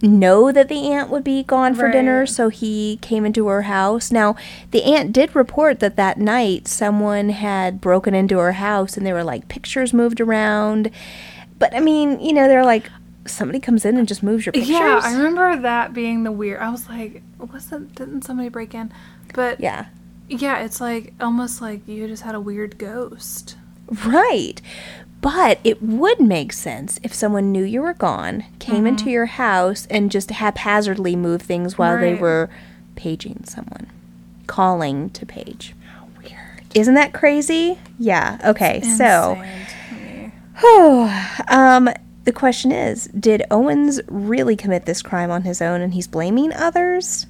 know 0.02 0.50
that 0.50 0.68
the 0.68 0.90
aunt 0.92 1.10
would 1.10 1.24
be 1.24 1.42
gone 1.42 1.74
for 1.74 1.90
dinner 1.90 2.26
so 2.26 2.48
he 2.48 2.98
came 3.02 3.24
into 3.24 3.46
her 3.48 3.62
house 3.62 4.10
now 4.10 4.34
the 4.70 4.82
aunt 4.84 5.12
did 5.12 5.34
report 5.34 5.80
that 5.80 5.96
that 5.96 6.18
night 6.18 6.66
someone 6.66 7.28
had 7.28 7.80
broken 7.80 8.14
into 8.14 8.38
her 8.38 8.52
house 8.52 8.96
and 8.96 9.06
there 9.06 9.14
were 9.14 9.24
like 9.24 9.48
pictures 9.48 9.92
moved 9.92 10.20
around 10.20 10.90
but 11.58 11.74
i 11.74 11.80
mean 11.80 12.18
you 12.20 12.32
know 12.32 12.48
they're 12.48 12.64
like 12.64 12.90
somebody 13.26 13.60
comes 13.60 13.84
in 13.84 13.98
and 13.98 14.08
just 14.08 14.22
moves 14.22 14.46
your 14.46 14.52
pictures 14.52 14.70
Yeah, 14.70 15.00
I 15.04 15.12
remember 15.14 15.60
that 15.60 15.92
being 15.92 16.24
the 16.24 16.32
weird. 16.32 16.58
I 16.58 16.70
was 16.70 16.88
like, 16.88 17.22
wasn't 17.38 17.94
didn't 17.94 18.22
somebody 18.22 18.48
break 18.48 18.74
in? 18.74 18.90
But 19.34 19.60
yeah 19.60 19.86
yeah, 20.30 20.58
it's 20.60 20.80
like 20.80 21.12
almost 21.20 21.60
like 21.60 21.86
you 21.88 22.06
just 22.06 22.22
had 22.22 22.34
a 22.34 22.40
weird 22.40 22.78
ghost. 22.78 23.56
Right. 24.06 24.62
But 25.20 25.60
it 25.64 25.82
would 25.82 26.20
make 26.20 26.52
sense 26.52 26.98
if 27.02 27.12
someone 27.12 27.52
knew 27.52 27.62
you 27.62 27.82
were 27.82 27.92
gone, 27.94 28.44
came 28.58 28.86
into 28.86 29.10
your 29.10 29.26
house, 29.26 29.86
and 29.90 30.10
just 30.10 30.30
haphazardly 30.30 31.14
moved 31.14 31.44
things 31.44 31.76
while 31.76 31.98
they 31.98 32.14
were 32.14 32.48
paging 32.96 33.44
someone, 33.44 33.86
calling 34.46 35.10
to 35.10 35.26
page. 35.26 35.74
How 35.92 36.06
Weird. 36.22 36.64
Isn't 36.74 36.94
that 36.94 37.12
crazy? 37.12 37.78
Yeah. 37.98 38.38
Okay. 38.44 38.80
So, 38.80 39.36
me. 39.36 40.32
um, 41.48 41.90
the 42.24 42.32
question 42.32 42.72
is 42.72 43.06
Did 43.08 43.42
Owens 43.50 44.00
really 44.08 44.56
commit 44.56 44.86
this 44.86 45.02
crime 45.02 45.30
on 45.30 45.42
his 45.42 45.60
own 45.60 45.80
and 45.80 45.92
he's 45.92 46.06
blaming 46.06 46.52
others? 46.52 47.26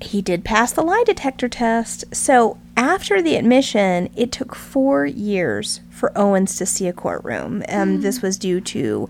He 0.00 0.20
did 0.20 0.44
pass 0.44 0.72
the 0.72 0.82
lie 0.82 1.04
detector 1.06 1.48
test. 1.48 2.04
So, 2.14 2.58
after 2.76 3.22
the 3.22 3.36
admission, 3.36 4.10
it 4.14 4.30
took 4.30 4.54
four 4.54 5.06
years 5.06 5.80
for 5.90 6.12
Owens 6.16 6.56
to 6.56 6.66
see 6.66 6.86
a 6.86 6.92
courtroom. 6.92 7.62
Um, 7.68 8.02
This 8.02 8.20
was 8.20 8.36
due 8.36 8.60
to 8.60 9.08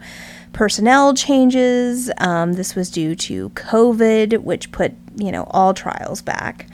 personnel 0.53 1.12
changes. 1.14 2.11
Um, 2.18 2.53
this 2.55 2.75
was 2.77 2.90
due 2.90 3.14
to 3.16 3.51
COVID, 3.51 4.38
which 4.42 4.70
put, 4.70 4.94
you 5.16 5.33
know, 5.33 5.44
all 5.51 5.75
trials 5.75 6.22
back. 6.22 6.66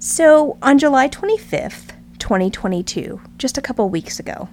So 0.00 0.58
on 0.60 0.78
July 0.78 1.08
25th, 1.08 1.92
2022, 2.18 3.20
just 3.38 3.56
a 3.56 3.62
couple 3.62 3.88
weeks 3.88 4.18
ago, 4.18 4.48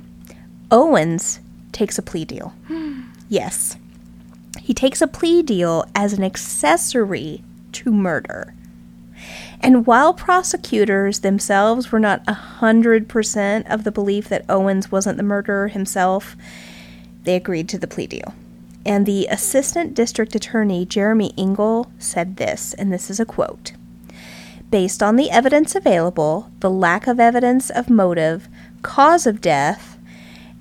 Owens 0.69 1.39
takes 1.71 1.97
a 1.97 2.01
plea 2.01 2.25
deal. 2.25 2.53
yes. 3.29 3.77
He 4.59 4.73
takes 4.73 5.01
a 5.01 5.07
plea 5.07 5.41
deal 5.41 5.85
as 5.95 6.13
an 6.13 6.23
accessory 6.23 7.43
to 7.73 7.91
murder. 7.91 8.53
And 9.59 9.87
while 9.87 10.13
prosecutors 10.13 11.19
themselves 11.19 11.91
were 11.91 11.99
not 11.99 12.25
100% 12.25 13.73
of 13.73 13.83
the 13.83 13.91
belief 13.91 14.29
that 14.29 14.45
Owens 14.47 14.91
wasn't 14.91 15.17
the 15.17 15.23
murderer 15.23 15.67
himself, 15.67 16.35
they 17.23 17.35
agreed 17.35 17.67
to 17.69 17.77
the 17.77 17.87
plea 17.87 18.07
deal. 18.07 18.33
And 18.85 19.05
the 19.05 19.27
assistant 19.27 19.93
district 19.93 20.35
attorney, 20.35 20.85
Jeremy 20.85 21.33
Engel, 21.37 21.91
said 21.99 22.37
this, 22.37 22.73
and 22.75 22.91
this 22.91 23.09
is 23.09 23.19
a 23.19 23.25
quote 23.25 23.73
Based 24.69 25.01
on 25.01 25.15
the 25.15 25.31
evidence 25.31 25.75
available, 25.75 26.51
the 26.59 26.69
lack 26.69 27.07
of 27.07 27.19
evidence 27.19 27.69
of 27.69 27.89
motive, 27.89 28.47
cause 28.81 29.25
of 29.25 29.41
death, 29.41 29.86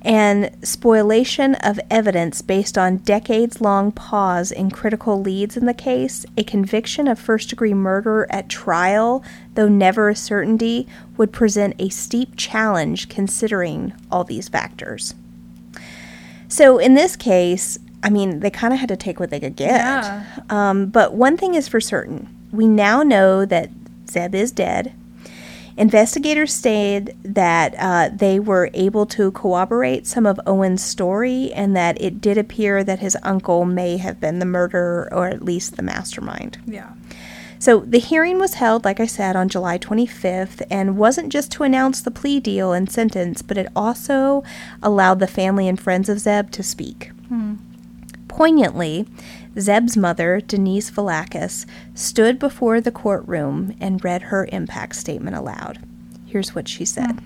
and 0.02 0.50
spoliation 0.62 1.54
of 1.56 1.80
evidence 1.90 2.42
based 2.42 2.78
on 2.78 2.98
decades 2.98 3.60
long 3.60 3.90
pause 3.90 4.52
in 4.52 4.70
critical 4.70 5.20
leads 5.20 5.56
in 5.56 5.66
the 5.66 5.74
case, 5.74 6.24
a 6.36 6.44
conviction 6.44 7.08
of 7.08 7.18
first 7.18 7.50
degree 7.50 7.74
murder 7.74 8.26
at 8.30 8.48
trial, 8.48 9.24
though 9.54 9.68
never 9.68 10.08
a 10.08 10.16
certainty, 10.16 10.86
would 11.16 11.32
present 11.32 11.74
a 11.78 11.88
steep 11.88 12.36
challenge 12.36 13.08
considering 13.08 13.92
all 14.10 14.22
these 14.22 14.48
factors. 14.48 15.14
So 16.48 16.78
in 16.78 16.94
this 16.94 17.16
case, 17.16 17.78
I 18.02 18.10
mean, 18.10 18.40
they 18.40 18.50
kind 18.50 18.72
of 18.72 18.78
had 18.78 18.88
to 18.90 18.96
take 18.96 19.18
what 19.18 19.30
they 19.30 19.40
could 19.40 19.56
get. 19.56 19.70
Yeah. 19.70 20.24
Um, 20.48 20.86
but 20.86 21.14
one 21.14 21.36
thing 21.36 21.54
is 21.54 21.66
for 21.66 21.80
certain 21.80 22.28
we 22.52 22.66
now 22.66 23.02
know 23.02 23.44
that 23.44 23.70
Zeb 24.08 24.34
is 24.34 24.52
dead. 24.52 24.94
Investigators 25.76 26.54
stated 26.54 27.16
that 27.22 27.74
uh, 27.78 28.08
they 28.14 28.40
were 28.40 28.70
able 28.72 29.04
to 29.06 29.30
corroborate 29.32 30.06
some 30.06 30.24
of 30.24 30.40
Owen's 30.46 30.82
story 30.82 31.52
and 31.52 31.76
that 31.76 32.00
it 32.00 32.20
did 32.20 32.38
appear 32.38 32.82
that 32.82 33.00
his 33.00 33.16
uncle 33.22 33.66
may 33.66 33.98
have 33.98 34.18
been 34.18 34.38
the 34.38 34.46
murderer 34.46 35.08
or 35.12 35.28
at 35.28 35.44
least 35.44 35.76
the 35.76 35.82
mastermind. 35.82 36.58
Yeah. 36.66 36.92
So 37.58 37.80
the 37.80 37.98
hearing 37.98 38.38
was 38.38 38.54
held, 38.54 38.84
like 38.84 39.00
I 39.00 39.06
said, 39.06 39.36
on 39.36 39.48
July 39.48 39.78
25th 39.78 40.62
and 40.70 40.96
wasn't 40.98 41.32
just 41.32 41.50
to 41.52 41.62
announce 41.62 42.00
the 42.00 42.10
plea 42.10 42.40
deal 42.40 42.72
and 42.72 42.90
sentence, 42.90 43.42
but 43.42 43.58
it 43.58 43.68
also 43.74 44.44
allowed 44.82 45.20
the 45.20 45.26
family 45.26 45.68
and 45.68 45.80
friends 45.80 46.08
of 46.08 46.20
Zeb 46.20 46.50
to 46.52 46.62
speak. 46.62 47.10
Poignantly, 48.36 49.06
Zeb's 49.58 49.96
mother, 49.96 50.42
Denise 50.42 50.90
Valakis, 50.90 51.64
stood 51.94 52.38
before 52.38 52.82
the 52.82 52.92
courtroom 52.92 53.74
and 53.80 54.04
read 54.04 54.24
her 54.24 54.46
impact 54.52 54.96
statement 54.96 55.34
aloud. 55.34 55.78
Here's 56.26 56.54
what 56.54 56.68
she 56.68 56.84
said. 56.84 57.18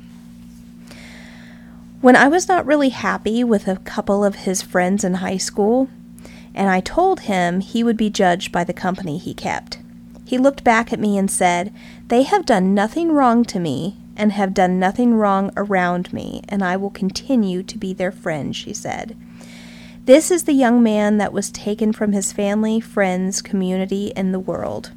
When 2.00 2.14
I 2.14 2.28
was 2.28 2.46
not 2.46 2.64
really 2.64 2.90
happy 2.90 3.42
with 3.42 3.66
a 3.66 3.78
couple 3.78 4.24
of 4.24 4.36
his 4.36 4.62
friends 4.62 5.02
in 5.02 5.14
high 5.14 5.36
school, 5.36 5.88
and 6.54 6.70
I 6.70 6.78
told 6.78 7.22
him 7.22 7.58
he 7.58 7.82
would 7.82 7.96
be 7.96 8.08
judged 8.08 8.52
by 8.52 8.62
the 8.62 8.72
company 8.72 9.18
he 9.18 9.34
kept, 9.34 9.80
he 10.24 10.38
looked 10.38 10.62
back 10.62 10.92
at 10.92 11.00
me 11.00 11.18
and 11.18 11.28
said, 11.28 11.74
They 12.06 12.22
have 12.22 12.46
done 12.46 12.72
nothing 12.72 13.10
wrong 13.10 13.44
to 13.46 13.58
me 13.58 13.96
and 14.16 14.30
have 14.30 14.54
done 14.54 14.78
nothing 14.78 15.14
wrong 15.14 15.50
around 15.56 16.12
me, 16.12 16.42
and 16.48 16.62
I 16.62 16.76
will 16.76 16.90
continue 16.90 17.64
to 17.64 17.76
be 17.76 17.92
their 17.92 18.12
friend, 18.12 18.54
she 18.54 18.72
said. 18.72 19.16
This 20.10 20.32
is 20.32 20.42
the 20.42 20.52
young 20.52 20.82
man 20.82 21.18
that 21.18 21.32
was 21.32 21.52
taken 21.52 21.92
from 21.92 22.10
his 22.10 22.32
family, 22.32 22.80
friends, 22.80 23.40
community, 23.40 24.12
and 24.16 24.34
the 24.34 24.40
world. 24.40 24.90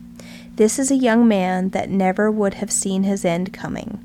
This 0.56 0.80
is 0.80 0.90
a 0.90 0.96
young 0.96 1.28
man 1.28 1.70
that 1.70 1.88
never 1.88 2.32
would 2.32 2.56
have 2.56 2.72
seen 2.72 3.04
his 3.04 3.24
end 3.24 3.54
coming. 3.54 4.04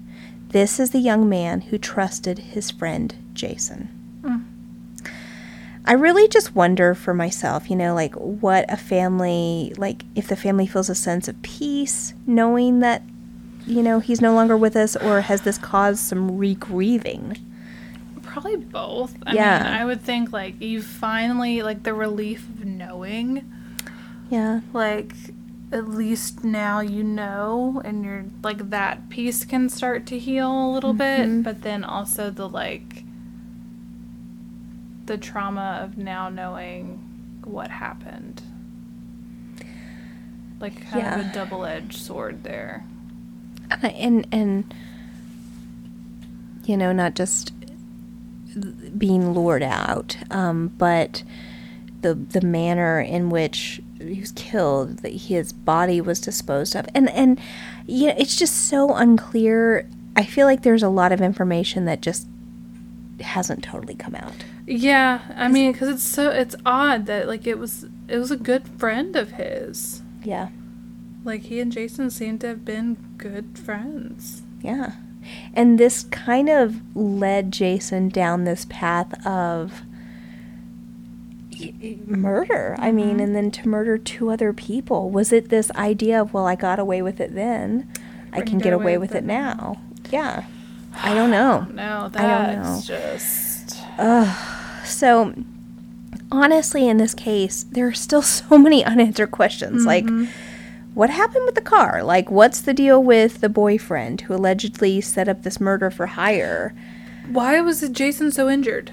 This 0.49 0.79
is 0.79 0.90
the 0.90 0.99
young 0.99 1.27
man 1.27 1.62
who 1.62 1.79
trusted 1.79 2.38
his 2.38 2.71
friend 2.71 3.14
Jason. 3.33 3.88
Mm. 4.21 4.44
I 5.87 5.94
really 5.94 6.29
just 6.29 6.55
wonder 6.55 6.94
for 6.94 7.14
myself, 7.14 7.71
you 7.71 7.77
know, 7.77 7.94
like 7.94 8.14
what 8.14 8.71
a 8.71 8.77
family, 8.77 9.73
like 9.79 10.05
if 10.14 10.29
the 10.29 10.37
family 10.37 10.66
feels 10.66 10.90
a 10.90 10.94
sense 10.94 11.27
of 11.27 11.40
peace 11.40 12.12
knowing 12.27 12.81
that, 12.81 13.03
you 13.66 13.83
know, 13.83 14.01
he's 14.01 14.21
no 14.21 14.35
longer 14.35 14.59
with 14.59 14.77
us, 14.77 14.94
or 14.94 15.23
has 15.23 15.40
this 15.40 15.57
caused 15.57 16.01
some 16.01 16.37
re-grieving? 16.37 17.38
Probably 18.40 18.57
both. 18.57 19.16
I 19.27 19.35
Yeah. 19.35 19.59
mean, 19.64 19.72
I 19.72 19.85
would 19.85 20.01
think 20.01 20.33
like 20.33 20.61
you 20.62 20.81
finally 20.83 21.62
like 21.62 21.83
the 21.83 21.92
relief 21.94 22.48
of 22.48 22.64
knowing, 22.64 23.51
Yeah. 24.31 24.61
like 24.72 25.14
at 25.72 25.88
least 25.88 26.44
now 26.44 26.81
you 26.81 27.03
know 27.03 27.83
and 27.85 28.05
you're 28.05 28.24
like 28.42 28.70
that 28.70 29.09
piece 29.11 29.44
can 29.44 29.68
start 29.68 30.07
to 30.07 30.18
heal 30.18 30.51
a 30.51 30.70
little 30.72 30.94
Mm-hmm. 30.94 31.42
bit, 31.42 31.42
but 31.44 31.62
then 31.62 31.83
also 31.85 32.31
the 32.31 32.48
like 32.48 33.03
the 35.07 35.18
trauma 35.18 35.81
of 35.83 35.98
now 35.98 36.29
knowing 36.29 36.98
what 37.44 37.70
happened. 37.70 38.42
Like 40.61 40.88
kind 40.90 41.07
of 41.20 41.27
a 41.27 41.33
double-edged 41.33 41.94
sword 41.96 42.44
there. 42.44 42.85
and 43.83 44.27
and 44.33 44.72
you 46.64 46.77
know 46.77 46.92
not 46.92 47.14
just 47.14 47.53
being 48.96 49.32
lured 49.32 49.62
out 49.62 50.16
um, 50.30 50.68
but 50.78 51.22
the 52.00 52.14
the 52.14 52.40
manner 52.40 53.00
in 53.00 53.28
which 53.30 53.80
he 54.00 54.20
was 54.20 54.32
killed 54.32 54.98
that 54.98 55.12
his 55.12 55.52
body 55.52 56.00
was 56.00 56.20
disposed 56.20 56.74
of 56.76 56.87
and 56.94 57.08
and 57.11 57.40
you 57.87 58.06
know 58.06 58.14
it's 58.18 58.37
just 58.37 58.68
so 58.68 58.94
unclear 58.94 59.88
i 60.16 60.24
feel 60.24 60.46
like 60.46 60.62
there's 60.62 60.82
a 60.82 60.88
lot 60.88 61.11
of 61.12 61.20
information 61.20 61.84
that 61.84 62.00
just 62.00 62.26
hasn't 63.20 63.64
totally 63.64 63.96
come 63.96 64.14
out 64.14 64.44
Yeah, 64.66 65.22
I 65.34 65.48
mean, 65.48 65.72
because 65.72 65.88
it's 65.88 66.02
so 66.04 66.30
it's 66.30 66.54
odd 66.64 67.06
that 67.06 67.26
like 67.26 67.46
it 67.48 67.58
was 67.58 67.87
it 68.06 68.18
was 68.18 68.30
a 68.30 68.37
good 68.37 68.68
friend 68.78 69.16
of 69.16 69.32
his. 69.32 70.02
yeah 70.22 70.48
Like 71.24 71.42
he 71.42 71.58
and 71.58 71.72
Jason 71.72 72.11
seem 72.11 72.38
to 72.40 72.46
have 72.46 72.64
been 72.64 72.96
good 73.16 73.58
friends. 73.58 74.42
Yeah. 74.62 74.92
And 75.55 75.79
this 75.79 76.05
kind 76.05 76.49
of 76.49 76.97
led 76.97 77.53
Jason 77.53 78.09
down 78.09 78.45
this 78.45 78.67
path 78.69 79.27
of 79.27 79.83
murder. 82.07 82.77
I 82.79 82.88
mm-hmm. 82.88 82.97
mean, 82.97 83.21
and 83.21 83.35
then 83.35 83.51
to 83.53 83.69
murder 83.69 83.99
two 83.99 84.31
other 84.31 84.53
people. 84.53 85.11
Was 85.11 85.33
it 85.33 85.49
this 85.49 85.71
idea 85.73 86.21
of, 86.21 86.33
well, 86.33 86.47
I 86.47 86.55
got 86.55 86.79
away 86.79 87.03
with 87.03 87.21
it 87.21 87.35
then, 87.35 87.91
I 88.33 88.43
can 88.43 88.59
get 88.59 88.73
away 88.73 88.99
with 88.99 89.14
it 89.14 89.25
now? 89.25 89.81
Yeah. 90.11 90.45
I 90.95 91.14
don't 91.14 91.31
know. 91.31 91.67
No, 91.73 92.11
I 92.14 92.23
don't 92.23 92.62
that's 92.62 92.87
just 92.87 93.77
So, 94.85 95.35
honestly, 96.31 96.88
in 96.88 96.97
this 96.97 97.14
case, 97.14 97.64
there 97.64 97.87
are 97.87 97.95
still 97.95 98.23
so 98.38 98.59
many 98.59 98.85
unanswered 98.85 99.31
questions. 99.31 99.85
Like, 99.85 100.05
mm-hmm. 100.05 100.31
What 100.94 101.11
happened 101.11 101.44
with 101.44 101.55
the 101.55 101.61
car? 101.61 102.03
Like, 102.03 102.31
what's 102.31 102.61
the 102.61 102.74
deal 102.74 103.03
with 103.03 103.40
the 103.40 103.48
boyfriend 103.48 104.22
who 104.22 104.35
allegedly 104.35 105.01
set 105.01 105.29
up 105.29 105.42
this 105.42 105.61
murder 105.61 105.90
for 105.90 106.07
hire? 106.07 106.74
why 107.29 107.61
was 107.61 107.87
Jason 107.90 108.31
so 108.31 108.48
injured? 108.48 108.92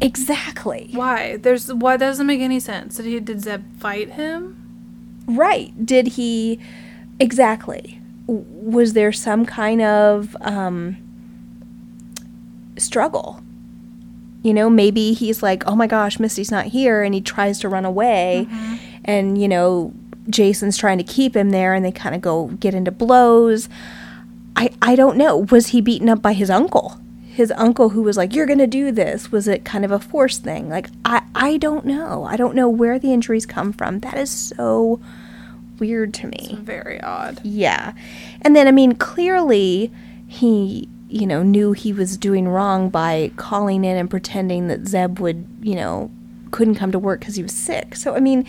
Exactly. 0.00 0.90
Why? 0.92 1.36
There's 1.36 1.72
why 1.72 1.96
that 1.96 2.06
doesn't 2.06 2.26
make 2.26 2.40
any 2.40 2.60
sense. 2.60 2.96
Did 2.96 3.06
he 3.06 3.20
did 3.20 3.40
Zeb 3.42 3.62
fight 3.78 4.10
him? 4.10 4.56
Right. 5.26 5.84
Did 5.84 6.08
he. 6.08 6.58
Exactly. 7.20 8.00
Was 8.26 8.94
there 8.94 9.12
some 9.12 9.44
kind 9.46 9.82
of 9.82 10.36
um, 10.40 10.96
struggle? 12.76 13.42
You 14.42 14.54
know, 14.54 14.68
maybe 14.68 15.12
he's 15.12 15.40
like, 15.42 15.64
oh 15.66 15.76
my 15.76 15.86
gosh, 15.86 16.18
Misty's 16.18 16.50
not 16.50 16.66
here, 16.66 17.02
and 17.04 17.14
he 17.14 17.20
tries 17.20 17.60
to 17.60 17.68
run 17.68 17.84
away, 17.84 18.48
and, 19.04 19.40
you 19.40 19.46
know, 19.46 19.94
Jason's 20.28 20.76
trying 20.76 20.98
to 20.98 21.04
keep 21.04 21.36
him 21.36 21.50
there, 21.50 21.74
and 21.74 21.84
they 21.84 21.92
kind 21.92 22.14
of 22.14 22.20
go 22.20 22.48
get 22.48 22.74
into 22.74 22.90
blows. 22.90 23.68
I, 24.56 24.70
I 24.80 24.94
don't 24.94 25.16
know. 25.16 25.46
Was 25.50 25.68
he 25.68 25.80
beaten 25.80 26.08
up 26.08 26.22
by 26.22 26.32
his 26.32 26.50
uncle? 26.50 26.98
His 27.26 27.52
uncle 27.56 27.90
who 27.90 28.02
was 28.02 28.16
like, 28.16 28.34
You're 28.34 28.46
gonna 28.46 28.66
do 28.66 28.92
this. 28.92 29.32
Was 29.32 29.48
it 29.48 29.64
kind 29.64 29.84
of 29.84 29.90
a 29.90 29.98
force 29.98 30.38
thing? 30.38 30.68
Like 30.68 30.88
I, 31.04 31.22
I 31.34 31.56
don't 31.56 31.86
know. 31.86 32.24
I 32.24 32.36
don't 32.36 32.54
know 32.54 32.68
where 32.68 32.98
the 32.98 33.12
injuries 33.12 33.46
come 33.46 33.72
from. 33.72 34.00
That 34.00 34.18
is 34.18 34.30
so 34.30 35.00
weird 35.78 36.12
to 36.14 36.26
me. 36.26 36.58
Very 36.60 37.00
odd. 37.00 37.40
Yeah. 37.42 37.94
And 38.42 38.54
then 38.54 38.68
I 38.68 38.70
mean 38.70 38.94
clearly 38.96 39.90
he 40.28 40.88
you 41.08 41.26
know 41.26 41.42
knew 41.42 41.72
he 41.72 41.92
was 41.92 42.16
doing 42.16 42.48
wrong 42.48 42.90
by 42.90 43.32
calling 43.36 43.84
in 43.84 43.96
and 43.96 44.10
pretending 44.10 44.68
that 44.68 44.86
Zeb 44.86 45.18
would, 45.18 45.46
you 45.62 45.74
know, 45.74 46.10
couldn't 46.50 46.74
come 46.74 46.92
to 46.92 46.98
work 46.98 47.22
cuz 47.22 47.36
he 47.36 47.42
was 47.42 47.52
sick. 47.52 47.96
So 47.96 48.14
I 48.14 48.20
mean 48.20 48.46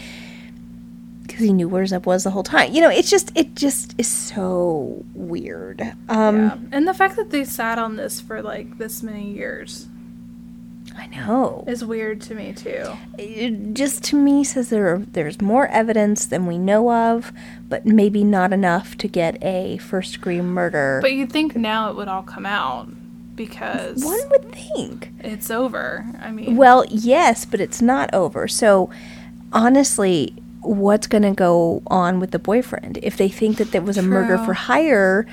cuz 1.28 1.40
he 1.40 1.54
knew 1.54 1.68
where 1.70 1.86
Zeb 1.86 2.06
was 2.06 2.24
the 2.24 2.32
whole 2.32 2.44
time. 2.44 2.74
You 2.74 2.82
know, 2.82 2.90
it's 2.90 3.10
just 3.10 3.32
it 3.36 3.56
just 3.56 3.96
is 3.98 4.08
so 4.08 5.04
weird. 5.14 5.82
Um 6.10 6.38
yeah. 6.38 6.58
And 6.72 6.88
the 6.88 6.94
fact 6.94 7.16
that 7.16 7.30
they 7.32 7.44
sat 7.44 7.78
on 7.80 7.96
this 7.96 8.20
for 8.22 8.42
like 8.42 8.78
this 8.78 9.02
many 9.04 9.32
years. 9.32 9.88
I 10.96 11.08
know. 11.08 11.64
is 11.68 11.84
weird 11.84 12.22
to 12.24 12.36
me 12.36 12.54
too. 12.54 12.86
It 13.18 13.74
just 13.74 14.04
to 14.06 14.16
me 14.16 14.44
says 14.44 14.70
there 14.70 15.00
there's 15.14 15.42
more 15.42 15.68
evidence 15.68 16.26
than 16.26 16.46
we 16.46 16.60
know 16.60 16.92
of, 16.92 17.32
but 17.68 17.86
maybe 17.86 18.24
not 18.24 18.54
enough 18.54 18.96
to 18.98 19.08
get 19.08 19.42
a 19.44 19.78
first 19.78 20.14
degree 20.14 20.40
murder. 20.42 21.00
But 21.02 21.14
you'd 21.14 21.32
think 21.32 21.56
now 21.56 21.90
it 21.90 21.96
would 21.96 22.08
all 22.08 22.22
come 22.22 22.46
out 22.46 22.90
because 23.36 24.04
one 24.06 24.30
would 24.30 24.52
think. 24.52 25.10
it's 25.20 25.50
over. 25.50 26.06
I 26.22 26.30
mean, 26.32 26.56
Well, 26.58 26.86
yes, 26.90 27.44
but 27.46 27.60
it's 27.60 27.82
not 27.82 28.14
over. 28.14 28.48
So, 28.48 28.92
honestly, 29.52 30.36
what's 30.64 31.08
going 31.08 31.24
to 31.24 31.32
go 31.32 31.82
on 31.88 32.20
with 32.20 32.32
the 32.32 32.40
boyfriend? 32.40 33.00
If 33.02 33.18
they 33.18 33.30
think 33.30 33.58
that 33.58 33.72
there 33.72 33.82
was 33.82 33.98
a 33.98 34.02
murder 34.02 34.38
for 34.38 34.54
hire, 34.54 35.26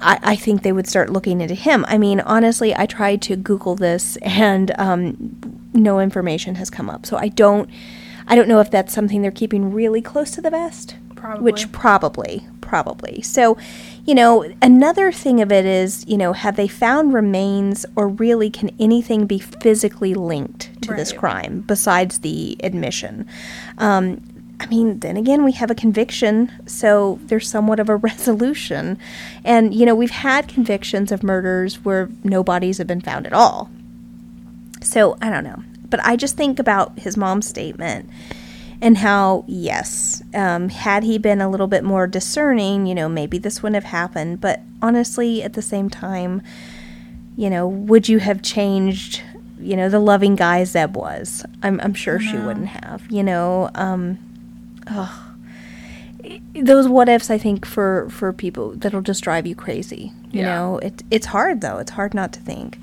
I, 0.00 0.18
I 0.22 0.36
think 0.36 0.62
they 0.62 0.72
would 0.72 0.86
start 0.86 1.10
looking 1.10 1.40
into 1.40 1.54
him. 1.54 1.84
I 1.88 1.98
mean, 1.98 2.20
honestly, 2.20 2.74
I 2.74 2.86
tried 2.86 3.22
to 3.22 3.36
Google 3.36 3.74
this 3.74 4.16
and 4.18 4.72
um, 4.78 5.68
no 5.72 6.00
information 6.00 6.54
has 6.56 6.70
come 6.70 6.88
up. 6.88 7.06
So 7.06 7.16
I 7.16 7.28
don't, 7.28 7.68
I 8.26 8.36
don't 8.36 8.48
know 8.48 8.60
if 8.60 8.70
that's 8.70 8.92
something 8.92 9.22
they're 9.22 9.30
keeping 9.30 9.72
really 9.72 10.02
close 10.02 10.30
to 10.32 10.40
the 10.40 10.50
vest. 10.50 10.96
Probably. 11.16 11.42
Which 11.42 11.72
probably, 11.72 12.46
probably. 12.60 13.22
So, 13.22 13.58
you 14.04 14.14
know, 14.14 14.54
another 14.62 15.10
thing 15.10 15.40
of 15.40 15.50
it 15.50 15.64
is, 15.64 16.06
you 16.06 16.16
know, 16.16 16.32
have 16.32 16.54
they 16.54 16.68
found 16.68 17.12
remains 17.12 17.84
or 17.96 18.06
really 18.06 18.50
can 18.50 18.70
anything 18.78 19.26
be 19.26 19.40
physically 19.40 20.14
linked 20.14 20.70
to 20.88 20.94
this 20.94 21.12
crime 21.12 21.60
besides 21.60 22.20
the 22.20 22.56
admission? 22.62 23.26
Um, 23.78 24.20
I 24.60 24.66
mean, 24.66 24.98
then 25.00 25.16
again, 25.16 25.44
we 25.44 25.52
have 25.52 25.70
a 25.70 25.74
conviction, 25.74 26.50
so 26.66 27.20
there's 27.24 27.48
somewhat 27.48 27.78
of 27.78 27.88
a 27.88 27.96
resolution. 28.10 28.98
And, 29.44 29.74
you 29.74 29.86
know, 29.86 29.94
we've 29.94 30.10
had 30.10 30.48
convictions 30.48 31.12
of 31.12 31.22
murders 31.22 31.84
where 31.84 32.08
no 32.24 32.42
bodies 32.42 32.78
have 32.78 32.86
been 32.86 33.00
found 33.00 33.26
at 33.26 33.32
all. 33.32 33.70
So 34.82 35.16
I 35.22 35.30
don't 35.30 35.44
know. 35.44 35.62
But 35.90 36.04
I 36.04 36.16
just 36.16 36.36
think 36.36 36.58
about 36.58 36.98
his 36.98 37.16
mom's 37.16 37.48
statement 37.48 38.10
and 38.80 38.98
how, 38.98 39.44
yes, 39.46 40.22
um, 40.34 40.68
had 40.68 41.02
he 41.02 41.18
been 41.18 41.40
a 41.40 41.48
little 41.48 41.66
bit 41.66 41.82
more 41.82 42.06
discerning, 42.06 42.86
you 42.86 42.94
know, 42.94 43.08
maybe 43.08 43.38
this 43.38 43.62
wouldn't 43.62 43.82
have 43.82 43.90
happened. 43.90 44.40
But 44.40 44.60
honestly, 44.82 45.42
at 45.42 45.54
the 45.54 45.62
same 45.62 45.88
time, 45.88 46.42
you 47.36 47.48
know, 47.50 47.66
would 47.66 48.08
you 48.08 48.18
have 48.18 48.42
changed, 48.42 49.22
you 49.60 49.76
know, 49.76 49.88
the 49.88 49.98
loving 50.00 50.36
guy 50.36 50.64
Zeb 50.64 50.96
was? 50.96 51.44
I'm, 51.62 51.80
I'm 51.80 51.94
sure 51.94 52.18
she 52.20 52.36
wouldn't 52.38 52.68
have, 52.68 53.10
you 53.10 53.22
know. 53.22 53.70
Um, 53.74 54.18
ugh. 54.86 55.24
Those 56.54 56.88
what 56.88 57.08
ifs, 57.08 57.30
I 57.30 57.38
think, 57.38 57.64
for, 57.64 58.08
for 58.10 58.32
people 58.32 58.72
that'll 58.72 59.00
just 59.02 59.22
drive 59.22 59.46
you 59.46 59.54
crazy. 59.54 60.12
You 60.30 60.40
Yeah. 60.40 60.54
know, 60.56 60.78
it, 60.78 61.02
it's 61.10 61.26
hard 61.26 61.60
though. 61.60 61.78
It's 61.78 61.92
hard 61.92 62.12
not 62.14 62.32
to 62.32 62.40
think. 62.40 62.78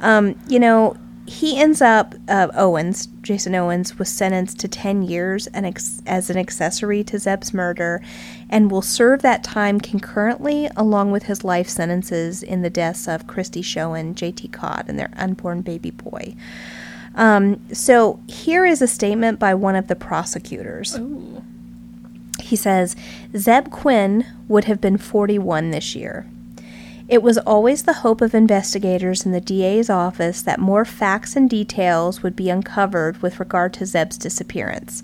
Um, 0.00 0.34
you 0.48 0.58
know, 0.58 0.96
he 1.32 1.56
ends 1.56 1.80
up 1.80 2.14
uh, 2.28 2.48
Owens, 2.54 3.08
Jason 3.22 3.54
Owens, 3.54 3.98
was 3.98 4.10
sentenced 4.10 4.60
to 4.60 4.68
ten 4.68 5.02
years 5.02 5.46
and 5.46 5.64
ex- 5.64 6.02
as 6.06 6.28
an 6.28 6.36
accessory 6.36 7.02
to 7.04 7.18
Zeb's 7.18 7.54
murder, 7.54 8.02
and 8.50 8.70
will 8.70 8.82
serve 8.82 9.22
that 9.22 9.42
time 9.42 9.80
concurrently 9.80 10.68
along 10.76 11.10
with 11.10 11.22
his 11.24 11.42
life 11.42 11.68
sentences 11.68 12.42
in 12.42 12.60
the 12.60 12.68
deaths 12.68 13.08
of 13.08 13.26
Christy 13.26 13.62
Schoen, 13.62 14.14
J.T. 14.14 14.48
Codd, 14.48 14.84
and 14.88 14.98
their 14.98 15.10
unborn 15.16 15.62
baby 15.62 15.90
boy. 15.90 16.34
Um, 17.14 17.60
so 17.72 18.20
here 18.28 18.66
is 18.66 18.82
a 18.82 18.86
statement 18.86 19.38
by 19.38 19.54
one 19.54 19.74
of 19.74 19.88
the 19.88 19.96
prosecutors. 19.96 20.98
Ooh. 20.98 21.42
He 22.42 22.56
says 22.56 22.94
Zeb 23.34 23.70
Quinn 23.70 24.26
would 24.48 24.64
have 24.64 24.82
been 24.82 24.98
41 24.98 25.70
this 25.70 25.96
year. 25.96 26.26
It 27.08 27.22
was 27.22 27.38
always 27.38 27.82
the 27.82 27.92
hope 27.94 28.20
of 28.20 28.34
investigators 28.34 29.26
in 29.26 29.32
the 29.32 29.40
DA's 29.40 29.90
office 29.90 30.42
that 30.42 30.60
more 30.60 30.84
facts 30.84 31.36
and 31.36 31.48
details 31.50 32.22
would 32.22 32.36
be 32.36 32.48
uncovered 32.50 33.20
with 33.22 33.40
regard 33.40 33.74
to 33.74 33.86
Zeb's 33.86 34.16
disappearance. 34.16 35.02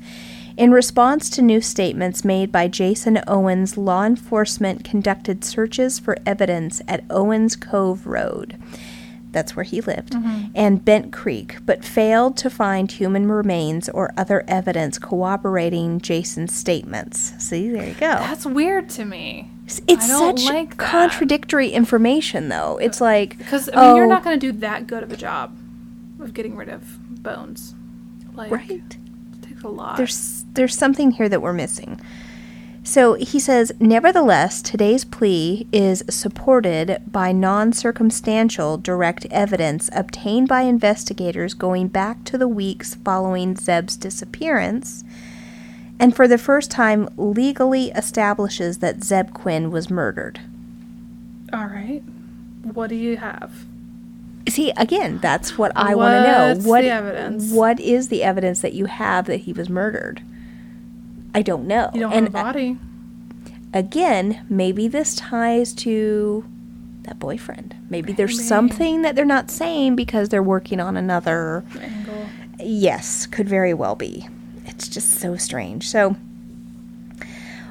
In 0.57 0.73
response 0.73 1.31
to 1.31 1.43
new 1.43 1.61
statements 1.61 2.25
made 2.25 2.51
by 2.51 2.67
Jason 2.67 3.21
Owens, 3.29 3.77
law 3.77 4.05
enforcement 4.05 4.83
conducted 4.83 5.45
searches 5.45 6.01
for 6.01 6.17
evidence 6.27 6.83
at 6.89 7.05
Owens 7.11 7.55
Cove 7.55 8.07
Road. 8.07 8.61
That's 9.31 9.55
where 9.55 9.65
he 9.65 9.81
lived, 9.81 10.15
mm-hmm. 10.15 10.51
and 10.55 10.85
Bent 10.85 11.13
Creek, 11.13 11.59
but 11.65 11.85
failed 11.85 12.37
to 12.39 12.51
find 12.51 12.91
human 12.91 13.31
remains 13.31 13.89
or 13.91 14.13
other 14.17 14.45
evidence 14.49 14.99
corroborating 14.99 16.01
Jason's 16.01 16.55
statements. 16.55 17.35
See, 17.39 17.71
there 17.71 17.87
you 17.87 17.95
go. 17.95 18.15
That's 18.15 18.47
weird 18.47 18.89
to 18.91 19.05
me. 19.05 19.51
It's, 19.69 19.83
it's 19.87 20.05
I 20.07 20.09
don't 20.09 20.39
such 20.39 20.51
like 20.51 20.79
contradictory 20.79 21.69
information, 21.69 22.49
though. 22.49 22.79
It's 22.79 23.03
like 23.03 23.37
Because 23.37 23.69
I 23.69 23.89
mean, 23.89 23.97
you're 23.97 24.07
oh, 24.07 24.09
not 24.09 24.25
going 24.25 24.41
to 24.41 24.47
do 24.53 24.59
that 24.61 24.87
good 24.87 25.03
of 25.03 25.13
a 25.13 25.17
job 25.17 25.55
of 26.21 26.33
getting 26.33 26.57
rid 26.57 26.71
of 26.71 27.23
bones. 27.23 27.75
Like, 28.33 28.51
right. 28.51 28.71
It 28.71 29.43
takes 29.43 29.63
a 29.63 29.69
lot. 29.69 29.99
There's 29.99 30.47
there's 30.55 30.75
something 30.75 31.11
here 31.11 31.29
that 31.29 31.43
we're 31.43 31.53
missing. 31.53 32.01
So 32.83 33.13
he 33.15 33.39
says, 33.39 33.71
nevertheless, 33.79 34.63
today's 34.63 35.05
plea 35.05 35.67
is 35.71 36.03
supported 36.09 37.03
by 37.07 37.33
non 37.33 37.75
circumstantial 37.75 38.79
direct 38.79 39.27
evidence 39.31 39.91
obtained 39.93 40.49
by 40.49 40.63
investigators 40.63 41.53
going 41.53 41.89
back 41.89 42.25
to 42.25 42.39
the 42.39 42.49
weeks 42.49 42.95
following 42.95 43.55
Zeb's 43.55 43.99
disappearance, 43.99 45.05
and 46.01 46.15
for 46.15 46.29
the 46.29 46.39
first 46.39 46.71
time 46.71 47.09
legally 47.17 47.91
establishes 47.91 48.79
that 48.79 49.03
Zeb 49.03 49.33
Quinn 49.33 49.71
was 49.71 49.91
murdered. 49.91 50.41
All 51.53 51.67
right. 51.67 52.03
What 52.63 52.89
do 52.89 52.95
you 52.95 53.17
have? 53.17 53.65
See, 54.49 54.71
again, 54.77 55.19
that's 55.19 55.59
what 55.59 55.73
I 55.77 55.95
want 55.95 56.25
to 56.25 56.31
know. 56.31 56.69
What 56.69 56.83
the 56.83 56.91
evidence? 56.91 57.53
What 57.53 57.81
is 57.81 58.09
the 58.09 58.23
evidence 58.23 58.61
that 58.61 58.73
you 58.73 58.87
have 58.87 59.27
that 59.27 59.39
he 59.39 59.53
was 59.53 59.69
murdered? 59.69 60.23
I 61.35 61.43
don't 61.43 61.67
know. 61.67 61.91
You 61.95 62.01
don't 62.01 62.13
and 62.13 62.27
have 62.27 62.35
a 62.35 62.45
body. 62.45 62.79
again, 63.75 64.47
maybe 64.49 64.89
this 64.89 65.15
ties 65.15 65.75
to 65.75 66.45
that 67.03 67.19
boyfriend. 67.19 67.75
Maybe 67.91 68.13
there's 68.13 68.37
Maybe. 68.37 68.47
something 68.49 69.03
that 69.03 69.15
they're 69.17 69.25
not 69.25 69.51
saying 69.51 69.97
because 69.97 70.29
they're 70.31 70.43
working 70.43 70.81
on 70.81 70.97
another. 70.97 71.65
Angle. 71.81 72.27
Yes, 72.61 73.27
could 73.27 73.49
very 73.49 73.73
well 73.75 73.95
be. 73.95 74.29
It's 74.79 74.87
just 74.87 75.11
so 75.11 75.35
strange. 75.35 75.89
So, 75.89 76.15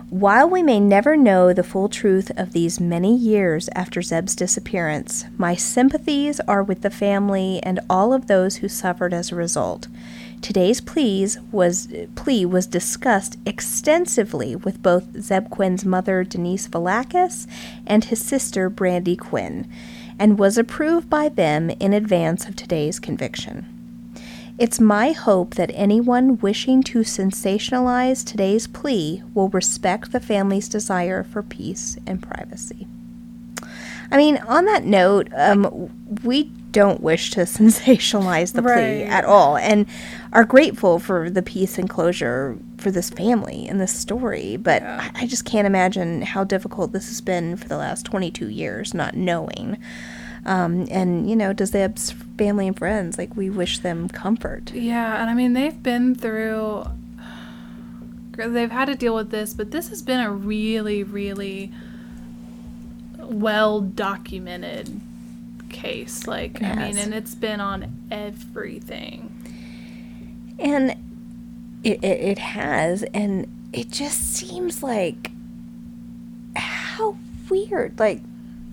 while 0.09 0.49
we 0.49 0.61
may 0.61 0.81
never 0.81 1.15
know 1.15 1.53
the 1.53 1.63
full 1.63 1.87
truth 1.87 2.31
of 2.35 2.51
these 2.51 2.81
many 2.81 3.15
years 3.15 3.69
after 3.73 4.01
Zeb's 4.01 4.35
disappearance, 4.35 5.23
my 5.37 5.55
sympathies 5.55 6.41
are 6.41 6.61
with 6.61 6.81
the 6.81 6.89
family 6.89 7.61
and 7.63 7.79
all 7.89 8.11
of 8.11 8.27
those 8.27 8.57
who 8.57 8.67
suffered 8.67 9.13
as 9.13 9.31
a 9.31 9.35
result. 9.35 9.87
Today's 10.41 10.81
pleas 10.81 11.39
was 11.49 11.87
plea 12.15 12.45
was 12.45 12.67
discussed 12.67 13.37
extensively 13.45 14.53
with 14.53 14.83
both 14.83 15.21
Zeb 15.21 15.49
Quinn's 15.49 15.85
mother 15.85 16.25
Denise 16.25 16.67
Valakis 16.67 17.47
and 17.85 18.03
his 18.03 18.21
sister 18.21 18.69
Brandy 18.69 19.15
Quinn, 19.15 19.65
and 20.19 20.37
was 20.37 20.57
approved 20.57 21.09
by 21.09 21.29
them 21.29 21.69
in 21.69 21.93
advance 21.93 22.49
of 22.49 22.57
today's 22.57 22.99
conviction. 22.99 23.76
It's 24.57 24.79
my 24.79 25.11
hope 25.11 25.53
that 25.55 25.69
anyone 25.75 26.37
wishing 26.39 26.81
to 26.83 26.99
sensationalize 26.99 28.25
today's 28.25 28.65
plea 28.65 29.21
will 29.35 29.49
respect 29.49 30.11
the 30.11 30.19
family's 30.19 30.67
desire 30.67 31.23
for 31.23 31.43
peace 31.43 31.97
and 32.07 32.21
privacy. 32.23 32.87
I 34.09 34.17
mean, 34.17 34.37
on 34.37 34.65
that 34.65 34.83
note, 34.83 35.27
um, 35.35 35.91
we 36.23 36.45
don't 36.71 37.01
wish 37.01 37.29
to 37.31 37.41
sensationalize 37.41 38.53
the 38.53 38.63
plea 38.63 38.71
Right. 38.71 39.07
at 39.07 39.25
all 39.25 39.57
and 39.57 39.85
are 40.33 40.43
grateful 40.45 40.97
for 40.97 41.29
the 41.29 41.43
peace 41.43 41.77
and 41.77 41.87
closure 41.89 42.57
for 42.77 42.89
this 42.89 43.09
family 43.11 43.67
and 43.67 43.79
this 43.79 43.93
story. 43.93 44.57
But 44.57 44.81
Yeah. 44.81 45.11
I, 45.15 45.23
I 45.23 45.27
just 45.27 45.45
can't 45.45 45.67
imagine 45.67 46.23
how 46.23 46.43
difficult 46.43 46.93
this 46.93 47.09
has 47.09 47.21
been 47.21 47.57
for 47.57 47.67
the 47.67 47.77
last 47.77 48.05
22 48.05 48.49
years, 48.49 48.93
not 48.95 49.15
knowing. 49.15 49.77
Um, 50.47 50.87
and, 50.89 51.29
you 51.29 51.35
know, 51.35 51.51
does 51.51 51.71
they 51.71 51.81
have 51.81 51.99
family 52.37 52.67
and 52.67 52.77
friends, 52.77 53.17
like, 53.17 53.35
we 53.35 53.49
wish 53.49 53.79
them 53.79 54.07
comfort. 54.07 54.71
Yeah, 54.73 55.21
and 55.21 55.29
I 55.29 55.33
mean 55.33 55.53
they've 55.53 55.83
been 55.83 56.15
through. 56.15 56.85
They've 58.31 58.71
had 58.71 58.85
to 58.85 58.95
deal 58.95 59.15
with 59.15 59.29
this, 59.31 59.53
but 59.53 59.71
this 59.71 59.89
has 59.89 60.01
been 60.01 60.19
a 60.19 60.31
really, 60.31 61.03
really 61.03 61.71
well 63.19 63.81
documented 63.81 65.01
case. 65.69 66.27
Like, 66.27 66.61
I 66.61 66.75
mean, 66.75 66.97
and 66.97 67.13
it's 67.13 67.35
been 67.35 67.59
on 67.59 68.07
everything. 68.11 69.33
And 70.59 70.91
it, 71.83 72.03
it, 72.03 72.21
it 72.21 72.37
has, 72.37 73.03
and 73.13 73.47
it 73.73 73.91
just 73.91 74.35
seems 74.35 74.81
like 74.83 75.31
how 76.55 77.17
weird. 77.49 77.99
Like, 77.99 78.21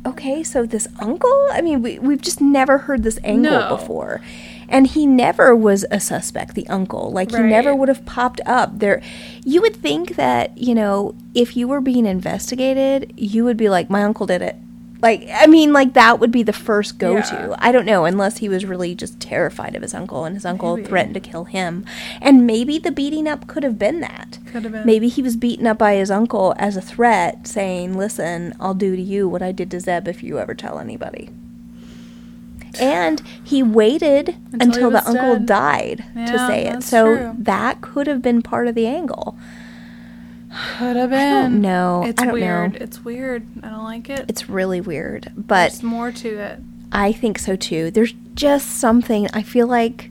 okay, 0.06 0.42
so 0.42 0.66
this 0.66 0.86
uncle, 0.98 1.48
I 1.52 1.60
mean, 1.60 1.82
we, 1.82 1.98
we've 1.98 2.20
just 2.20 2.40
never 2.40 2.78
heard 2.78 3.02
this 3.02 3.18
angle 3.24 3.52
No. 3.52 3.68
before. 3.68 4.20
And 4.68 4.86
he 4.86 5.06
never 5.06 5.54
was 5.54 5.84
a 5.90 6.00
suspect, 6.00 6.54
the 6.54 6.66
uncle. 6.68 7.10
Like, 7.12 7.30
he 7.30 7.38
never 7.42 7.74
would 7.74 7.88
have 7.88 8.04
popped 8.06 8.40
up. 8.46 8.78
There, 8.78 9.02
you 9.44 9.60
would 9.60 9.76
think 9.76 10.16
that, 10.16 10.56
you 10.56 10.74
know, 10.74 11.14
if 11.34 11.56
you 11.56 11.68
were 11.68 11.80
being 11.82 12.06
investigated, 12.06 13.12
you 13.16 13.44
would 13.44 13.56
be 13.58 13.68
like, 13.68 13.90
my 13.90 14.02
uncle 14.02 14.26
did 14.26 14.40
it. 14.40 14.56
Like, 15.04 15.28
I 15.30 15.46
mean, 15.46 15.74
like 15.74 15.92
that 15.92 16.18
would 16.18 16.30
be 16.30 16.42
the 16.42 16.54
first 16.54 16.98
go 16.98 17.16
to. 17.16 17.20
Yeah. 17.50 17.56
I 17.58 17.72
don't 17.72 17.84
know, 17.84 18.06
unless 18.06 18.38
he 18.38 18.48
was 18.48 18.64
really 18.64 18.94
just 18.94 19.20
terrified 19.20 19.76
of 19.76 19.82
his 19.82 19.92
uncle 19.92 20.24
and 20.24 20.34
his 20.34 20.46
uncle 20.46 20.76
Maybe. 20.76 20.88
threatened 20.88 21.12
to 21.12 21.20
kill 21.20 21.44
him. 21.44 21.84
And 22.22 22.46
maybe 22.46 22.78
the 22.78 22.90
beating 22.90 23.28
up 23.28 23.46
could 23.46 23.64
have 23.64 23.78
been 23.78 24.00
that. 24.00 24.38
Could 24.46 24.62
have 24.62 24.72
been. 24.72 24.86
Maybe 24.86 25.08
he 25.08 25.20
was 25.20 25.36
beaten 25.36 25.66
up 25.66 25.76
by 25.76 25.96
his 25.96 26.10
uncle 26.10 26.54
as 26.58 26.74
a 26.78 26.80
threat, 26.80 27.46
saying, 27.46 27.98
Listen, 27.98 28.54
I'll 28.58 28.72
do 28.72 28.96
to 28.96 29.02
you 29.02 29.28
what 29.28 29.42
I 29.42 29.52
did 29.52 29.70
to 29.72 29.80
Zeb 29.80 30.08
if 30.08 30.22
you 30.22 30.38
ever 30.38 30.54
tell 30.54 30.78
anybody. 30.78 31.28
And 32.80 33.22
he 33.44 33.62
waited 33.62 34.30
Until 34.58 34.86
until, 34.86 34.90
he 34.90 34.96
the 34.96 35.06
uncle 35.08 35.34
dead. 35.36 35.46
died 35.46 36.04
to 36.26 36.38
say 36.38 36.66
it. 36.66 36.82
So 36.82 37.16
true. 37.16 37.34
that 37.38 37.80
could 37.82 38.06
have 38.06 38.22
been 38.22 38.42
part 38.42 38.68
of 38.68 38.74
the 38.74 38.86
angle. 38.86 39.36
Could 40.78 40.96
have 40.96 41.10
been. 41.10 41.60
Know. 41.60 42.04
It's 42.06 42.20
I 42.22 42.26
don't 42.26 42.34
weird. 42.34 42.72
know. 42.72 42.78
It's 42.80 43.04
weird. 43.04 43.46
I 43.62 43.70
don't 43.70 43.84
like 43.84 44.08
it. 44.08 44.26
It's 44.28 44.48
really 44.48 44.80
weird. 44.80 45.32
But 45.36 45.70
There's 45.72 45.82
more 45.82 46.12
to 46.12 46.28
it. 46.38 46.60
I 46.92 47.12
think 47.12 47.38
so 47.38 47.56
too. 47.56 47.90
There's 47.90 48.14
just 48.34 48.78
something 48.78 49.28
I 49.32 49.42
feel 49.42 49.66
like 49.66 50.10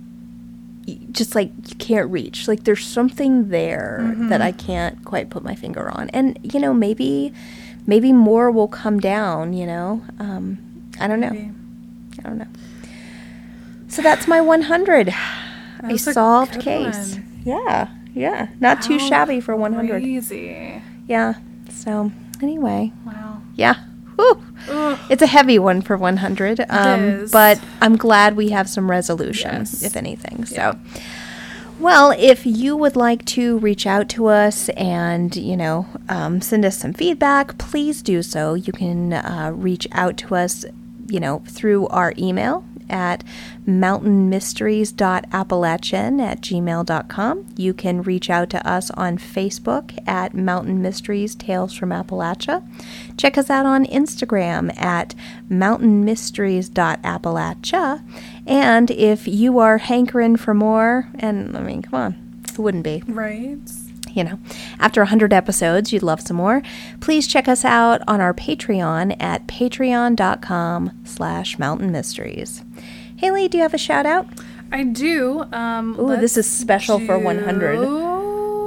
just 1.11 1.33
like 1.33 1.49
you 1.69 1.75
can't 1.77 2.11
reach. 2.11 2.47
Like 2.47 2.65
there's 2.65 2.85
something 2.85 3.49
there 3.49 4.13
that 4.29 4.41
I 4.41 4.51
can't 4.51 5.03
quite 5.05 5.29
put 5.29 5.43
my 5.43 5.55
finger 5.55 5.89
on. 5.89 6.09
And 6.09 6.37
you 6.43 6.59
know, 6.59 6.73
maybe 6.73 7.33
maybe 7.87 8.11
more 8.11 8.51
will 8.51 8.67
come 8.67 8.99
down, 8.99 9.53
you 9.53 9.65
know. 9.65 10.01
Um 10.19 10.57
I 10.99 11.07
don't 11.07 11.21
know. 11.21 11.29
Maybe. 11.29 11.51
I 12.19 12.21
don't 12.23 12.37
know. 12.37 12.47
So 13.87 14.01
that's 14.01 14.27
my 14.27 14.41
100. 14.41 15.07
a 15.83 15.93
a 15.93 15.97
solved 15.97 16.59
case. 16.59 17.13
one. 17.13 17.41
Yeah. 17.45 17.87
Yeah. 18.13 18.47
Not 18.59 18.81
too 18.81 18.99
shabby 18.99 19.39
for 19.39 19.55
100. 19.55 20.01
Crazy. 20.01 20.81
Yeah. 21.07 21.35
So, 21.69 22.11
anyway, 22.41 22.91
Wow. 23.05 23.41
yeah. 23.55 23.75
It's 25.09 25.21
a 25.23 25.27
heavy 25.27 25.57
one 25.59 25.81
for 25.81 25.97
100. 25.97 26.63
Um, 26.69 27.01
is. 27.03 27.31
But 27.31 27.59
I'm 27.81 27.97
glad 27.97 28.35
we 28.35 28.49
have 28.49 28.69
some 28.69 28.89
resolution, 28.89 29.51
Yes. 29.59 29.81
if 29.83 29.95
anything. 29.97 30.45
So, 30.45 30.55
Yeah. 30.55 30.73
well, 31.79 32.13
if 32.17 32.45
you 32.45 32.77
would 32.77 32.95
like 32.95 33.25
to 33.25 33.57
reach 33.57 33.87
out 33.87 34.07
to 34.09 34.27
us 34.27 34.69
and, 34.69 35.35
you 35.35 35.57
know, 35.57 35.87
um, 36.09 36.39
send 36.41 36.63
us 36.63 36.77
some 36.77 36.93
feedback, 36.93 37.57
please 37.57 38.01
do 38.03 38.21
so. 38.21 38.53
You 38.53 38.71
can 38.71 39.13
uh, 39.13 39.51
reach 39.55 39.87
out 39.91 40.15
to 40.17 40.35
us, 40.35 40.63
you 41.09 41.19
know, 41.19 41.41
through 41.47 41.87
our 41.87 42.13
email 42.17 42.63
at 42.93 43.25
mountainmysteries.appalachian 43.67 46.21
at 46.21 46.41
gmail.com. 46.41 47.45
You 47.57 47.73
can 47.73 48.03
reach 48.03 48.29
out 48.29 48.51
to 48.51 48.65
us 48.67 48.91
on 48.91 49.17
Facebook 49.17 49.97
at 50.07 50.35
Mountain 50.35 50.79
Mysteries 50.81 51.35
Tales 51.35 51.73
from 51.73 51.89
Appalachia. 51.89 52.65
Check 53.17 53.37
us 53.37 53.49
out 53.49 53.65
on 53.65 53.85
Instagram 53.87 54.73
at 54.79 55.13
mountainmysteries.appalachia. 55.49 58.03
And 58.45 58.91
if 58.91 59.27
you 59.27 59.57
are 59.59 59.79
hankering 59.79 60.35
for 60.35 60.53
more, 60.53 61.09
and 61.15 61.57
I 61.57 61.61
mean, 61.61 61.81
come 61.81 61.99
on, 61.99 62.15
who 62.55 62.61
wouldn't 62.63 62.83
be? 62.83 63.01
Right. 63.07 63.57
You 64.13 64.23
know, 64.23 64.39
after 64.79 65.01
100 65.01 65.33
episodes, 65.33 65.91
you'd 65.91 66.03
love 66.03 66.21
some 66.21 66.37
more, 66.37 66.61
please 66.99 67.27
check 67.27 67.47
us 67.47 67.65
out 67.65 68.01
on 68.07 68.21
our 68.21 68.33
Patreon 68.33 69.15
at 69.19 69.47
patreon.com 69.47 70.91
slash 71.03 71.59
mountain 71.59 71.91
mysteries. 71.91 72.63
Haley, 73.17 73.47
do 73.47 73.57
you 73.57 73.63
have 73.63 73.73
a 73.73 73.77
shout 73.77 74.05
out? 74.05 74.27
I 74.71 74.83
do. 74.83 75.45
Um, 75.51 75.99
Ooh, 75.99 76.17
this 76.17 76.37
is 76.37 76.49
special 76.49 76.99
for 76.99 77.17
100. 77.19 78.12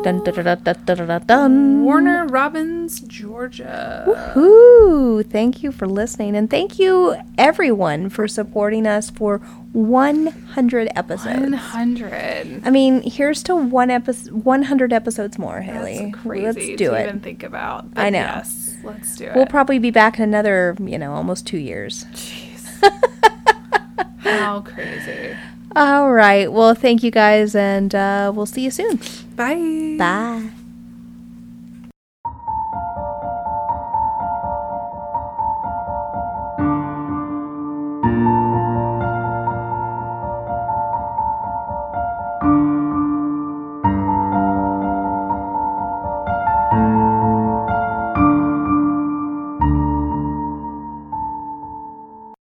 Dun. 0.07 1.85
Warner 1.85 2.27
Robins, 2.27 3.01
Georgia. 3.01 4.35
Ooh, 4.37 5.25
thank 5.25 5.65
you 5.65 5.73
for 5.73 5.89
listening. 5.89 6.37
And 6.37 6.49
thank 6.49 6.79
you, 6.79 7.17
everyone, 7.37 8.09
for 8.09 8.29
supporting 8.29 8.87
us 8.87 9.11
for 9.11 9.39
100 9.73 10.89
episodes. 10.95 11.41
100. 11.41 12.63
I 12.65 12.71
mean, 12.71 13.03
here's 13.03 13.43
to 13.45 13.57
one 13.57 13.91
episode, 13.91 14.45
100 14.45 14.93
episodes 14.93 15.39
more, 15.39 15.61
Haley. 15.61 15.99
That's 15.99 16.23
crazy 16.23 16.45
Let's 16.45 16.57
to 16.59 16.77
do 16.77 16.95
it. 16.95 17.09
even 17.09 17.21
think 17.21 17.43
about. 17.43 17.87
I 17.97 18.11
know. 18.11 18.19
Yes, 18.19 18.77
let's 18.85 19.17
do 19.17 19.25
it. 19.25 19.35
We'll 19.35 19.47
probably 19.47 19.81
be 19.81 19.91
back 19.91 20.19
in 20.19 20.23
another, 20.23 20.77
you 20.81 20.99
know, 20.99 21.15
almost 21.15 21.47
two 21.47 21.59
years. 21.59 22.05
Jeez. 22.13 22.93
How 24.19 24.61
crazy. 24.61 25.37
All 25.75 26.13
right. 26.13 26.51
Well, 26.51 26.75
thank 26.75 27.03
you 27.03 27.11
guys, 27.11 27.55
and 27.57 27.93
uh, 27.95 28.33
we'll 28.35 28.47
see 28.47 28.63
you 28.63 28.71
soon. 28.71 29.01
Bye. 29.37 29.97
Bye. 29.99 30.56